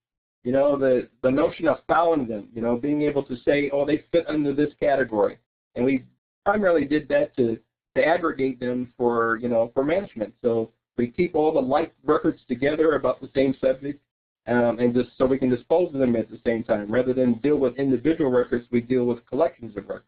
[0.43, 3.85] you know, the, the notion of filing them, you know, being able to say, oh,
[3.85, 5.37] they fit under this category.
[5.75, 6.05] And we
[6.45, 7.57] primarily did that to,
[7.95, 10.33] to aggregate them for, you know, for management.
[10.41, 14.01] So we keep all the like records together about the same subject
[14.47, 16.91] um, and just so we can dispose of them at the same time.
[16.91, 20.07] Rather than deal with individual records, we deal with collections of records.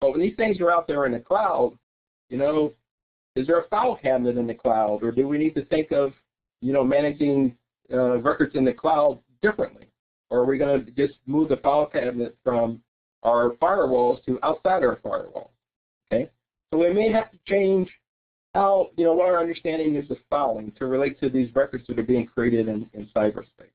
[0.00, 1.76] But when these things are out there in the cloud,
[2.28, 2.74] you know,
[3.38, 6.12] is there a file cabinet in the cloud, or do we need to think of,
[6.60, 7.54] you know, managing
[7.92, 9.86] uh, records in the cloud differently?
[10.30, 12.82] Or are we going to just move the file cabinet from
[13.22, 15.50] our firewalls to outside our firewall?
[16.12, 16.28] Okay,
[16.72, 17.88] so we may have to change
[18.54, 21.98] how, you know, what our understanding is of filing to relate to these records that
[21.98, 23.70] are being created in, in cyberspace.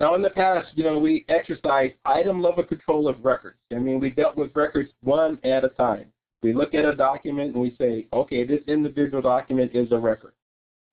[0.00, 3.58] Now, in the past, you know, we exercised item level control of records.
[3.72, 6.06] I mean, we dealt with records one at a time.
[6.42, 10.34] We look at a document and we say, okay, this individual document is a record.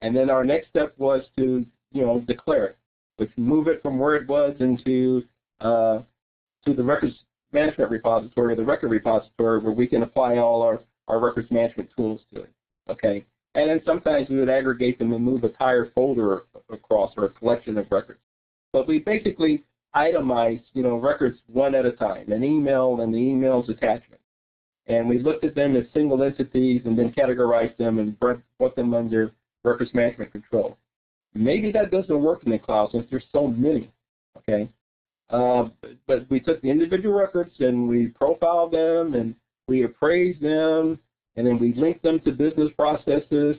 [0.01, 2.77] And then our next step was to, you know, declare it,
[3.17, 5.23] which move it from where it was into
[5.61, 5.99] uh,
[6.65, 7.15] to the records
[7.51, 11.89] management repository or the record repository where we can apply all our, our records management
[11.95, 12.51] tools to it.
[12.89, 13.23] Okay.
[13.53, 17.29] And then sometimes we would aggregate them and move a entire folder across or a
[17.29, 18.19] collection of records.
[18.75, 19.63] But we basically
[19.95, 24.19] itemize, you know, records one at a time, an email and the email's attachment.
[24.87, 28.93] And we looked at them as single entities and then categorized them and put them
[28.93, 29.31] under
[29.63, 30.75] records management control.
[31.33, 33.89] Maybe that doesn't work in the cloud since there's so many,
[34.39, 34.69] okay?
[35.29, 35.69] Uh,
[36.05, 39.35] but we took the individual records and we profiled them and
[39.69, 40.99] we appraised them
[41.37, 43.55] and then we linked them to business processes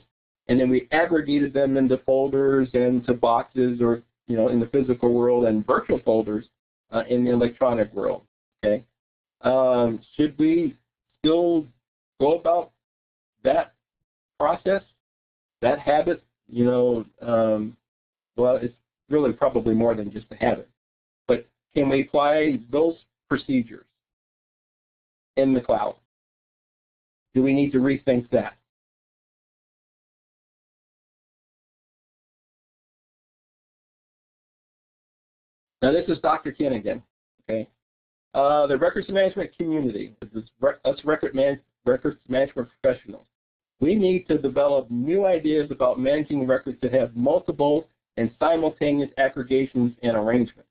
[0.49, 4.67] and then we aggregated them into folders and to boxes or you know in the
[4.67, 6.45] physical world and virtual folders
[6.91, 8.23] uh, in the electronic world.
[8.65, 8.83] Okay,
[9.43, 10.75] um, should we
[11.19, 11.65] still
[12.21, 12.71] go about
[13.45, 13.73] that
[14.39, 14.83] process,
[15.63, 16.21] that habit?
[16.49, 17.77] You know, um,
[18.37, 18.75] well, it's
[19.09, 20.69] really probably more than just a habit.
[21.27, 22.95] But can we apply those
[23.29, 23.85] procedures
[25.37, 25.95] in the cloud?
[27.35, 28.56] Do we need to rethink that?
[35.87, 36.51] Now this is Dr.
[36.51, 37.01] Ken again.
[37.49, 37.69] Okay,
[38.35, 40.17] uh, the records management community,
[40.85, 43.25] us record man records management professionals,
[43.79, 49.93] we need to develop new ideas about managing records that have multiple and simultaneous aggregations
[50.03, 50.69] and arrangements.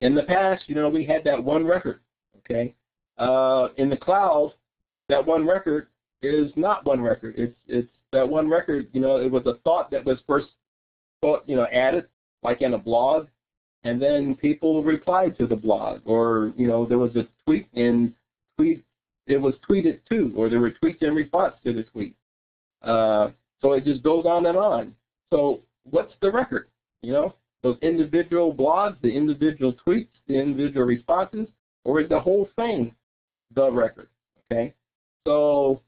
[0.00, 1.98] In the past, you know, we had that one record,
[2.36, 2.76] okay?
[3.18, 4.52] Uh, in the cloud,
[5.08, 5.88] that one record
[6.22, 7.34] is not one record.
[7.36, 10.46] It's it's that one record, you know, it was a thought that was first
[11.20, 12.06] thought, you know, added,
[12.44, 13.26] like in a blog,
[13.84, 18.12] and then people replied to the blog, or you know, there was a tweet and
[18.56, 18.82] tweet
[19.26, 22.14] it was tweeted too, or there were tweets in response to the tweet.
[22.82, 23.28] Uh,
[23.60, 24.94] so it just goes on and on.
[25.30, 25.60] So
[25.90, 26.66] what's the record?
[27.02, 31.46] You know, those individual blogs, the individual tweets, the individual responses,
[31.84, 32.92] or is the whole thing
[33.54, 34.08] the record?
[34.50, 34.72] Okay,
[35.26, 35.80] so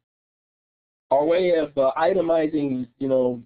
[1.11, 3.41] our way of uh, itemizing, you know,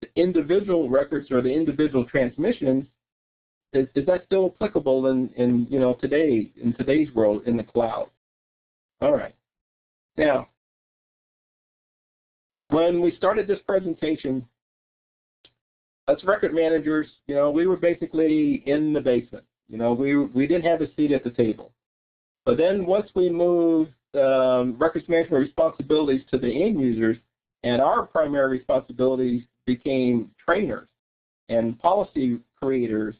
[0.00, 2.86] the individual records or the individual transmissions
[3.76, 7.62] is, is that still applicable in, in you know today in today's world in the
[7.62, 8.08] cloud?
[9.00, 9.34] All right.
[10.16, 10.48] Now,
[12.70, 14.44] when we started this presentation,
[16.08, 19.44] as record managers, you know, we were basically in the basement.
[19.68, 21.70] You know, we we didn't have a seat at the table.
[22.44, 27.16] But then once we moved um, records management responsibilities to the end users,
[27.64, 30.86] and our primary responsibilities became trainers
[31.48, 33.14] and policy creators,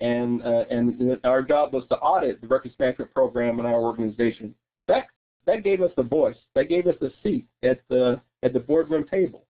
[0.00, 4.54] and uh, and our job was to audit the records management program in our organization.
[4.88, 5.06] That
[5.46, 6.36] that gave us a voice.
[6.54, 9.44] That gave us a seat at the at the boardroom table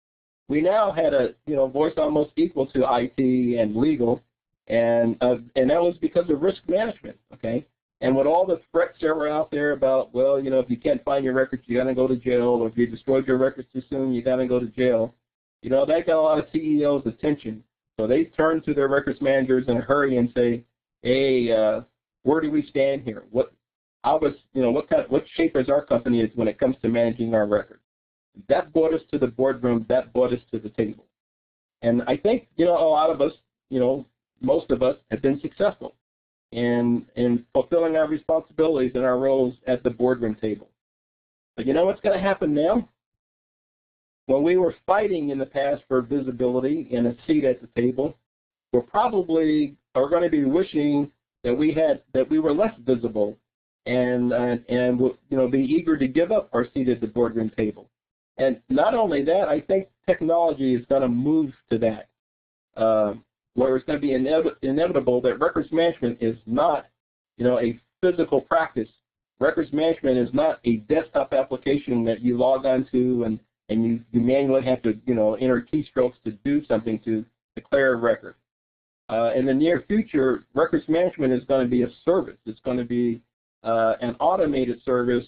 [0.49, 4.19] we now had a you know voice almost equal to IT and legal,
[4.67, 7.17] and uh, and that was because of risk management.
[7.33, 7.65] Okay,
[8.01, 10.77] and with all the threats that were out there about well you know if you
[10.77, 13.37] can't find your records you got to go to jail, or if you destroyed your
[13.37, 15.13] records too soon you got to go to jail.
[15.61, 17.63] You know that got a lot of CEOs' attention,
[17.99, 20.63] so they turn to their records managers in a hurry and say,
[21.01, 21.81] hey, uh,
[22.23, 23.23] where do we stand here?
[23.29, 23.51] What
[24.05, 26.77] how was you know what kind what shape is our company is when it comes
[26.81, 27.81] to managing our records?
[28.47, 29.85] That brought us to the boardroom.
[29.89, 31.03] That brought us to the table.
[31.81, 33.33] And I think, you know, a lot of us,
[33.69, 34.05] you know,
[34.39, 35.95] most of us have been successful
[36.53, 40.69] in, in fulfilling our responsibilities and our roles at the boardroom table.
[41.57, 42.87] But you know what's going to happen now?
[44.30, 48.15] When we were fighting in the past for visibility and a seat at the table,
[48.71, 51.11] we're probably are going to be wishing
[51.43, 53.36] that we had that we were less visible
[53.88, 57.51] and uh, and you know be eager to give up our seat at the boardroom
[57.57, 57.89] table.
[58.38, 62.09] And not only that, I think technology is going to move to that,
[62.77, 63.15] uh,
[63.55, 66.86] where it's going to be inev inevitable that records management is not,
[67.38, 68.89] you know, a physical practice.
[69.39, 73.39] Records management is not a desktop application that you log onto and
[73.70, 77.93] and you, you manually have to, you know, enter keystrokes to do something to declare
[77.93, 78.36] a record.
[79.09, 82.38] Uh, in the near future, records management is going to be a service.
[82.45, 83.22] It's going to be
[83.63, 85.26] uh, an automated service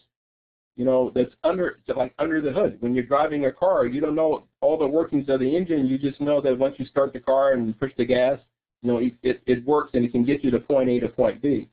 [0.76, 2.78] you know, that's under like under the hood.
[2.80, 5.86] When you're driving a car, you don't know all the workings of the engine.
[5.86, 8.40] You just know that once you start the car and push the gas,
[8.82, 11.10] you know, it, it, it works and it can get you to point A to
[11.10, 11.70] point B.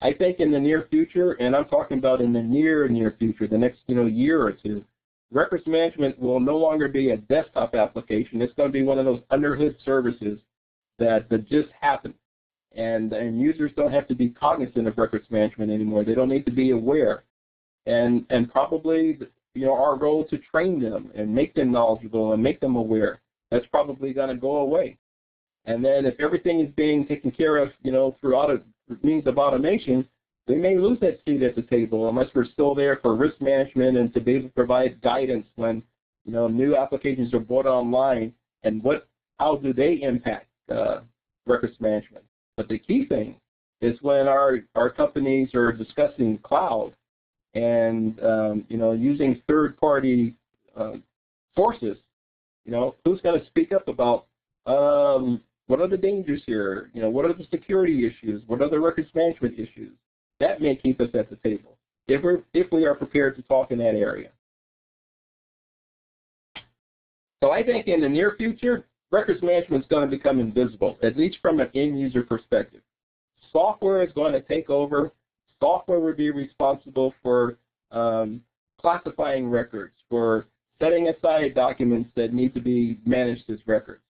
[0.00, 3.46] I think in the near future, and I'm talking about in the near near future,
[3.46, 4.82] the next you know year or two,
[5.30, 8.40] records management will no longer be a desktop application.
[8.42, 10.38] It's going to be one of those underhood services
[10.98, 12.14] that, that just happen.
[12.72, 16.04] And, and users don't have to be cognizant of records management anymore.
[16.04, 17.24] They don't need to be aware
[17.88, 19.18] and and probably
[19.54, 23.20] you know our role to train them and make them knowledgeable and make them aware
[23.50, 24.96] that's probably going to go away
[25.64, 28.60] and then if everything is being taken care of you know through auto,
[29.02, 30.06] means of automation
[30.48, 33.96] they may lose that seat at the table unless we're still there for risk management
[33.96, 35.82] and to be able to provide guidance when
[36.24, 38.32] you know new applications are brought online
[38.64, 39.06] and what
[39.38, 41.00] how do they impact uh,
[41.46, 42.24] records management
[42.56, 43.36] but the key thing
[43.80, 46.92] is when our our companies are discussing cloud
[47.54, 50.34] and um, you know using third-party
[50.76, 50.94] uh,
[51.56, 51.96] sources,
[52.64, 54.26] you know who's going to speak up about
[54.66, 56.90] um, what are the dangers here?
[56.94, 58.42] You know what are the security issues?
[58.46, 59.92] What are the records management issues?
[60.40, 61.76] That may keep us at the table
[62.06, 64.30] if we're if we are prepared to talk in that area.
[67.42, 71.16] So I think in the near future, records management is going to become invisible, at
[71.16, 72.80] least from an end user perspective.
[73.52, 75.12] Software is going to take over
[75.60, 77.56] Software will be responsible for
[77.90, 78.40] um,
[78.80, 80.46] classifying records, for
[80.80, 84.02] setting aside documents that need to be managed as records.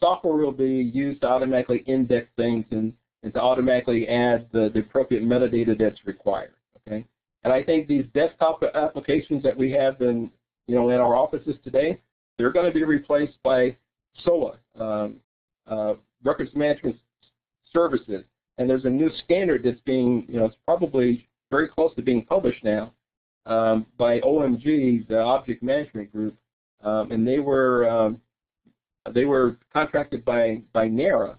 [0.00, 2.92] Software will be used to automatically index things and,
[3.22, 6.54] and to automatically add the, the appropriate metadata that's required.
[6.86, 7.04] Okay,
[7.44, 10.30] and I think these desktop applications that we have in
[10.66, 12.00] you know in our offices today,
[12.36, 13.76] they're going to be replaced by
[14.24, 15.16] SOA, um,
[15.66, 16.96] uh, records management
[17.72, 18.24] services
[18.58, 22.24] and there's a new standard that's being, you know, it's probably very close to being
[22.24, 22.92] published now
[23.46, 26.36] um, by OMG, the Object Management Group,
[26.82, 28.20] um, and they were um,
[29.12, 31.38] they were contracted by by NARA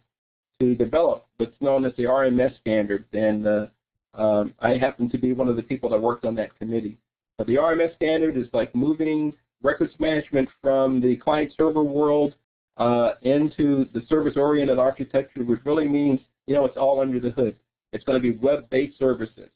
[0.60, 3.66] to develop what's known as the RMS standard, and uh,
[4.14, 6.98] um, I happen to be one of the people that worked on that committee.
[7.38, 9.34] But the RMS standard is like moving
[9.64, 12.36] records management from the client-server world
[12.78, 16.20] uh, into the service-oriented architecture, which really means
[16.50, 17.56] you know, it's all under the hood.
[17.94, 19.50] It's going to be web-based services.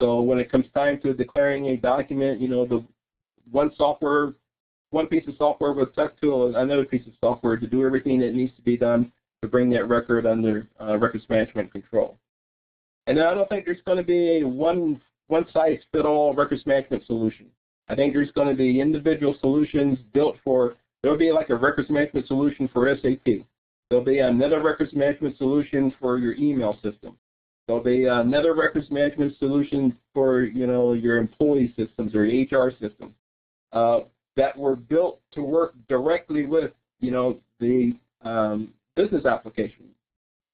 [0.00, 2.82] So when it comes time to declaring a document, you know, the
[3.50, 4.32] one software,
[4.88, 8.32] one piece of software will talk to another piece of software to do everything that
[8.32, 9.12] needs to be done
[9.42, 12.18] to bring that record under uh, records management control.
[13.06, 16.66] And I don't think there's going to be a one one size fit all records
[16.66, 17.46] management solution.
[17.88, 20.76] I think there's going to be individual solutions built for.
[21.02, 23.44] There'll be like a records management solution for SAP.
[23.88, 27.16] There'll be another records management solution for your email system.
[27.66, 33.14] There'll be another records management solution for you know your employee systems or HR systems
[33.72, 34.00] uh,
[34.36, 39.86] that were built to work directly with you know the um, business application.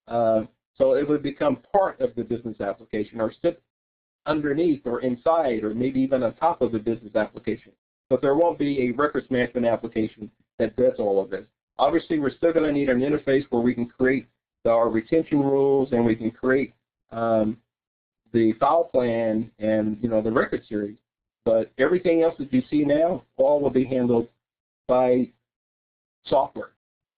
[0.09, 0.43] Uh,
[0.79, 3.63] so it would become part of the business application or sit
[4.27, 7.73] underneath or inside or maybe even on top of the business application.
[8.09, 11.45] But there won't be a records management application that does all of this.
[11.79, 14.27] Obviously, we're still going to need an interface where we can create
[14.65, 16.73] our retention rules and we can create
[17.13, 17.57] um,
[18.33, 20.97] the file plan and you know the record series.
[21.45, 24.29] But everything else that you see now, all will be handled
[24.89, 25.31] by
[26.27, 26.71] software.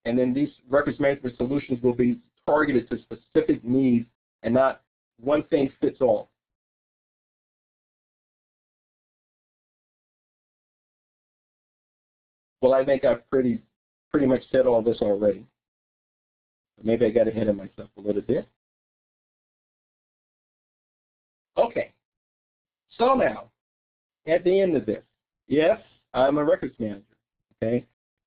[0.08, 4.06] And then these records management solutions will be targeted to specific needs
[4.42, 4.80] and not
[5.20, 6.30] one thing fits all.
[12.62, 13.60] Well, I think I've pretty
[14.10, 15.46] pretty much said all this already.
[16.82, 18.48] Maybe I got ahead of myself a little bit.
[21.58, 21.92] Okay.
[22.96, 23.50] So now,
[24.26, 25.02] at the end of this,
[25.48, 25.78] yes,
[26.14, 27.02] I'm a records manager.
[27.62, 27.84] Okay.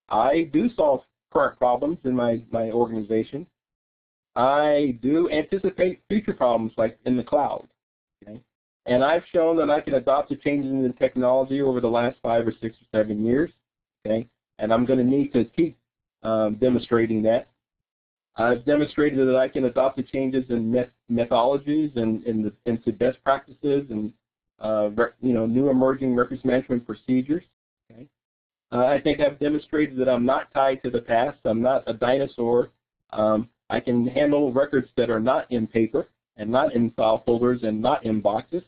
[0.10, 1.02] I do solve
[1.32, 3.48] current problems in my, my organization.
[4.36, 7.68] I do anticipate future problems like in the cloud.
[8.24, 8.40] Okay?
[8.86, 12.18] And I've shown that I can adopt the changes in the technology over the last
[12.24, 13.52] five or six or seven years.
[14.06, 14.28] Okay?
[14.60, 15.78] And I'm going to need to keep
[16.24, 17.48] um, demonstrating that.
[18.36, 22.94] I've demonstrated that I can adopt the changes in met methodologies and, and the, into
[22.94, 24.14] best practices and
[24.60, 24.90] uh,
[25.22, 27.44] you know new emerging records management procedures.
[28.72, 31.38] Uh, I think I've demonstrated that I'm not tied to the past.
[31.44, 32.70] I'm not a dinosaur.
[33.12, 36.08] Um, I can handle records that are not in paper
[36.38, 38.64] and not in file folders and not in boxes.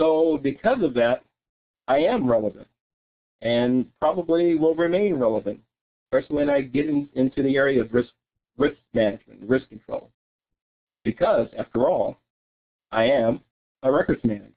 [0.00, 1.24] So because of that,
[1.86, 2.66] I am relevant
[3.42, 5.60] and probably will remain relevant,
[6.06, 8.10] especially when I get in, into the area of risk
[8.56, 10.10] risk management, risk control.
[11.04, 12.18] Because, after all,
[12.90, 13.40] I am
[13.82, 14.52] a records manager.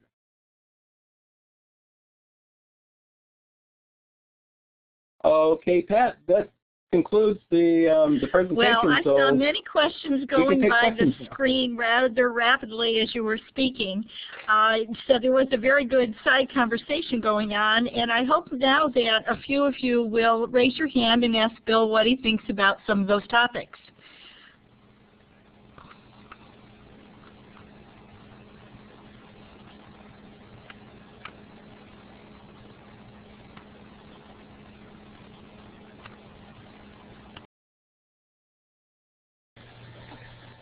[5.24, 6.50] Okay, Pat, that
[6.92, 8.58] concludes the um, the presentation.
[8.58, 11.32] Well, I so saw many questions going by questions the now.
[11.32, 14.04] screen rather rapidly as you were speaking.
[14.50, 18.88] Uh, so there was a very good side conversation going on, and I hope now
[18.90, 22.44] that a few of you will raise your hand and ask Bill what he thinks
[22.50, 23.80] about some of those topics.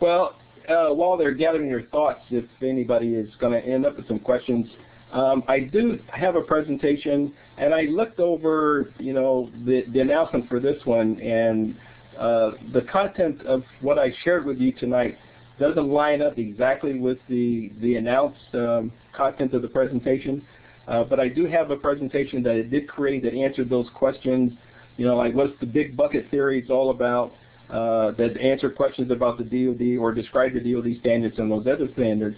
[0.00, 0.36] Well,
[0.68, 4.18] uh, while they're gathering your thoughts, if anybody is going to end up with some
[4.18, 4.66] questions,
[5.12, 10.48] um, I do have a presentation, and I looked over, you know, the, the announcement
[10.48, 11.76] for this one, and
[12.18, 15.18] uh, the content of what I shared with you tonight
[15.58, 20.42] doesn't line up exactly with the, the announced um, content of the presentation,
[20.86, 24.52] uh, but I do have a presentation that I did create that answered those questions,
[24.96, 27.32] you know, like what's the big bucket theory it's all about,
[27.70, 31.88] uh, that answer questions about the DoD or describe the DoD standards and those other
[31.92, 32.36] standards.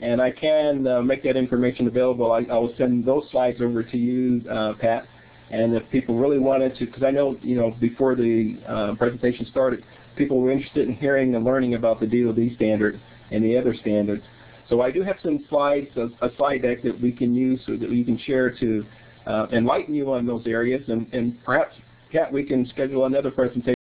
[0.00, 2.32] And I can uh, make that information available.
[2.32, 5.06] I, I, will send those slides over to you, uh, Pat.
[5.50, 9.46] And if people really wanted to, because I know, you know, before the uh, presentation
[9.46, 9.84] started,
[10.16, 14.22] people were interested in hearing and learning about the DoD standard and the other standards.
[14.68, 17.76] So I do have some slides, a, a slide deck that we can use so
[17.76, 18.84] that we can share to
[19.26, 20.82] uh, enlighten you on those areas.
[20.88, 21.76] And, and perhaps,
[22.12, 23.74] Pat, we can schedule another presentation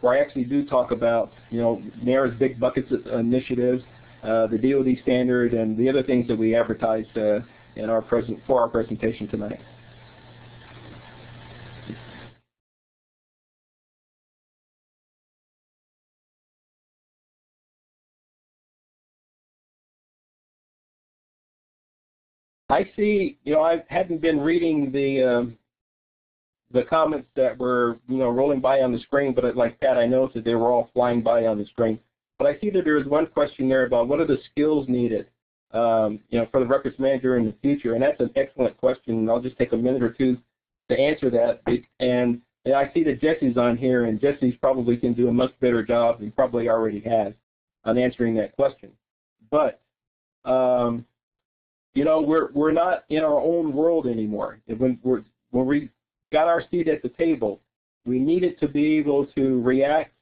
[0.00, 3.82] where I actually do talk about, you know, NARA's Big Buckets initiatives,
[4.22, 7.40] uh, the DoD standard, and the other things that we advertised uh,
[7.76, 9.60] in our present for our presentation tonight.
[22.68, 25.58] I see, you know, I hadn't been reading the um,
[26.76, 30.06] the comments that were, you know, rolling by on the screen, but like Pat, I
[30.06, 31.98] noticed that they were all flying by on the screen.
[32.38, 35.28] But I see that there is one question there about what are the skills needed,
[35.72, 39.18] um, you know, for the records manager in the future, and that's an excellent question.
[39.18, 40.36] And I'll just take a minute or two
[40.90, 41.62] to answer that.
[41.98, 45.52] And, and I see that Jesse's on here, and Jesse's probably can do a much
[45.60, 47.32] better job than probably already has
[47.84, 48.92] on answering that question.
[49.50, 49.80] But
[50.44, 51.06] um,
[51.94, 54.60] you know, we're we're not in our own world anymore.
[54.66, 55.90] When we're when we
[56.36, 57.58] got our seat at the table,
[58.04, 60.12] we needed to be able to react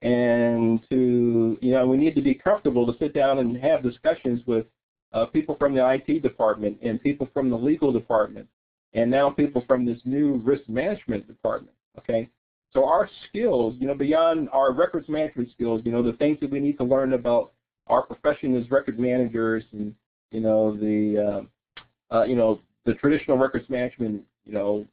[0.00, 4.40] and to, you know, we need to be comfortable to sit down and have discussions
[4.46, 4.64] with
[5.12, 8.48] uh, people from the IT department and people from the legal department
[8.94, 12.26] and now people from this new risk management department, okay?
[12.72, 16.50] So our skills, you know, beyond our records management skills, you know, the things that
[16.50, 17.52] we need to learn about
[17.86, 19.92] our profession as record managers and,
[20.30, 21.44] you know, the,
[22.10, 24.86] uh, uh, you know, the traditional records management, you know,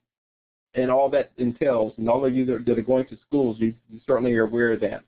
[0.78, 3.74] and all that entails, and all of you that, that are going to schools, you,
[3.92, 5.04] you certainly are aware of that.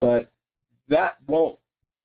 [0.00, 0.28] But
[0.88, 1.56] that won't,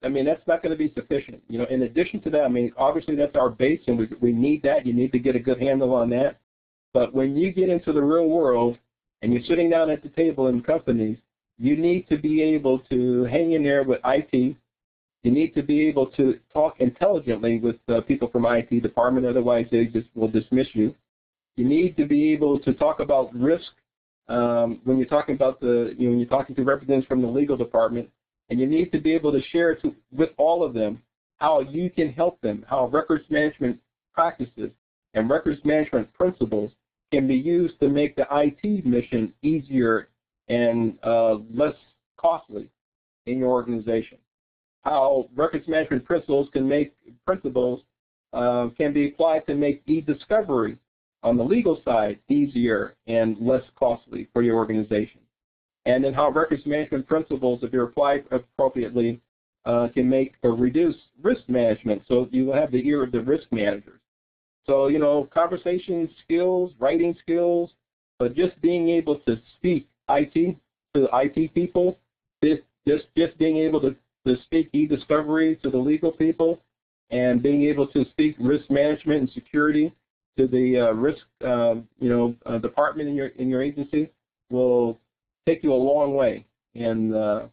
[0.03, 1.41] I mean, that's not going to be sufficient.
[1.49, 4.31] You know, in addition to that, I mean, obviously that's our base, and we, we
[4.31, 4.85] need that.
[4.85, 6.39] You need to get a good handle on that.
[6.93, 8.77] But when you get into the real world
[9.21, 11.17] and you're sitting down at the table in companies,
[11.57, 14.55] you need to be able to hang in there with IT.
[15.23, 19.65] You need to be able to talk intelligently with uh, people from IT department, otherwise
[19.71, 20.95] they just will dismiss you.
[21.57, 23.71] You need to be able to talk about risk
[24.29, 27.27] um, when you're talking about the, you know, when you're talking to representatives from the
[27.27, 28.09] legal department,
[28.49, 31.01] and you need to be able to share to, with all of them
[31.37, 33.77] how you can help them, how records management
[34.13, 34.71] practices
[35.13, 36.71] and records management principles
[37.11, 40.09] can be used to make the IT mission easier
[40.47, 41.73] and uh, less
[42.17, 42.69] costly
[43.25, 44.17] in your organization.
[44.81, 46.93] How records management principles can make
[47.25, 47.81] principles
[48.33, 50.77] uh, can be applied to make e-discovery
[51.23, 55.21] on the legal side easier and less costly for your organization.
[55.85, 59.21] and then how records management principles, if you're applied appropriately,
[59.65, 62.01] uh, can make or reduce risk management.
[62.07, 63.99] So you have the ear of the risk managers.
[64.65, 67.71] So, you know, conversation skills, writing skills,
[68.19, 70.57] but just being able to speak IT
[70.93, 71.97] to IT people,
[72.43, 73.95] just, just, just being able to,
[74.27, 76.59] to speak e-discovery to the legal people,
[77.09, 79.91] and being able to speak risk management and security
[80.39, 84.09] to the uh, risk, uh, you know, uh, department in your in your agency
[84.49, 84.97] will
[85.45, 87.47] take you a long way in uh,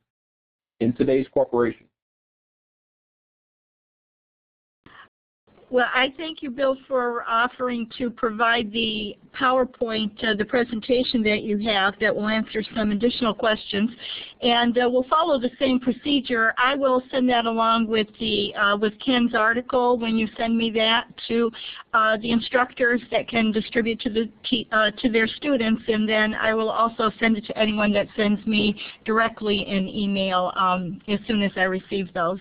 [0.80, 1.85] in today's corporation.
[5.68, 11.42] Well, I thank you, Bill, for offering to provide the PowerPoint, uh, the presentation that
[11.42, 13.90] you have that will answer some additional questions.
[14.42, 16.54] And uh, we'll follow the same procedure.
[16.56, 20.70] I will send that along with the uh, with Ken's article when you send me
[20.70, 21.50] that to
[21.94, 26.54] uh, the instructors that can distribute to the uh, to their students, and then I
[26.54, 31.42] will also send it to anyone that sends me directly in email um, as soon
[31.42, 32.38] as I receive those.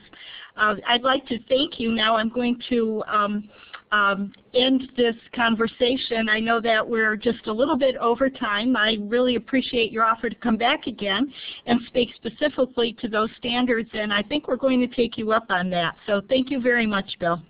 [0.58, 1.92] Uh, I'd like to thank you.
[1.92, 3.50] Now I'm going to um,
[3.92, 6.30] um, end this conversation.
[6.30, 8.76] I know that we're just a little bit over time.
[8.76, 11.32] I really appreciate your offer to come back again
[11.66, 15.46] and speak specifically to those standards, and I think we're going to take you up
[15.50, 15.96] on that.
[16.08, 17.42] So thank you very much, Bill.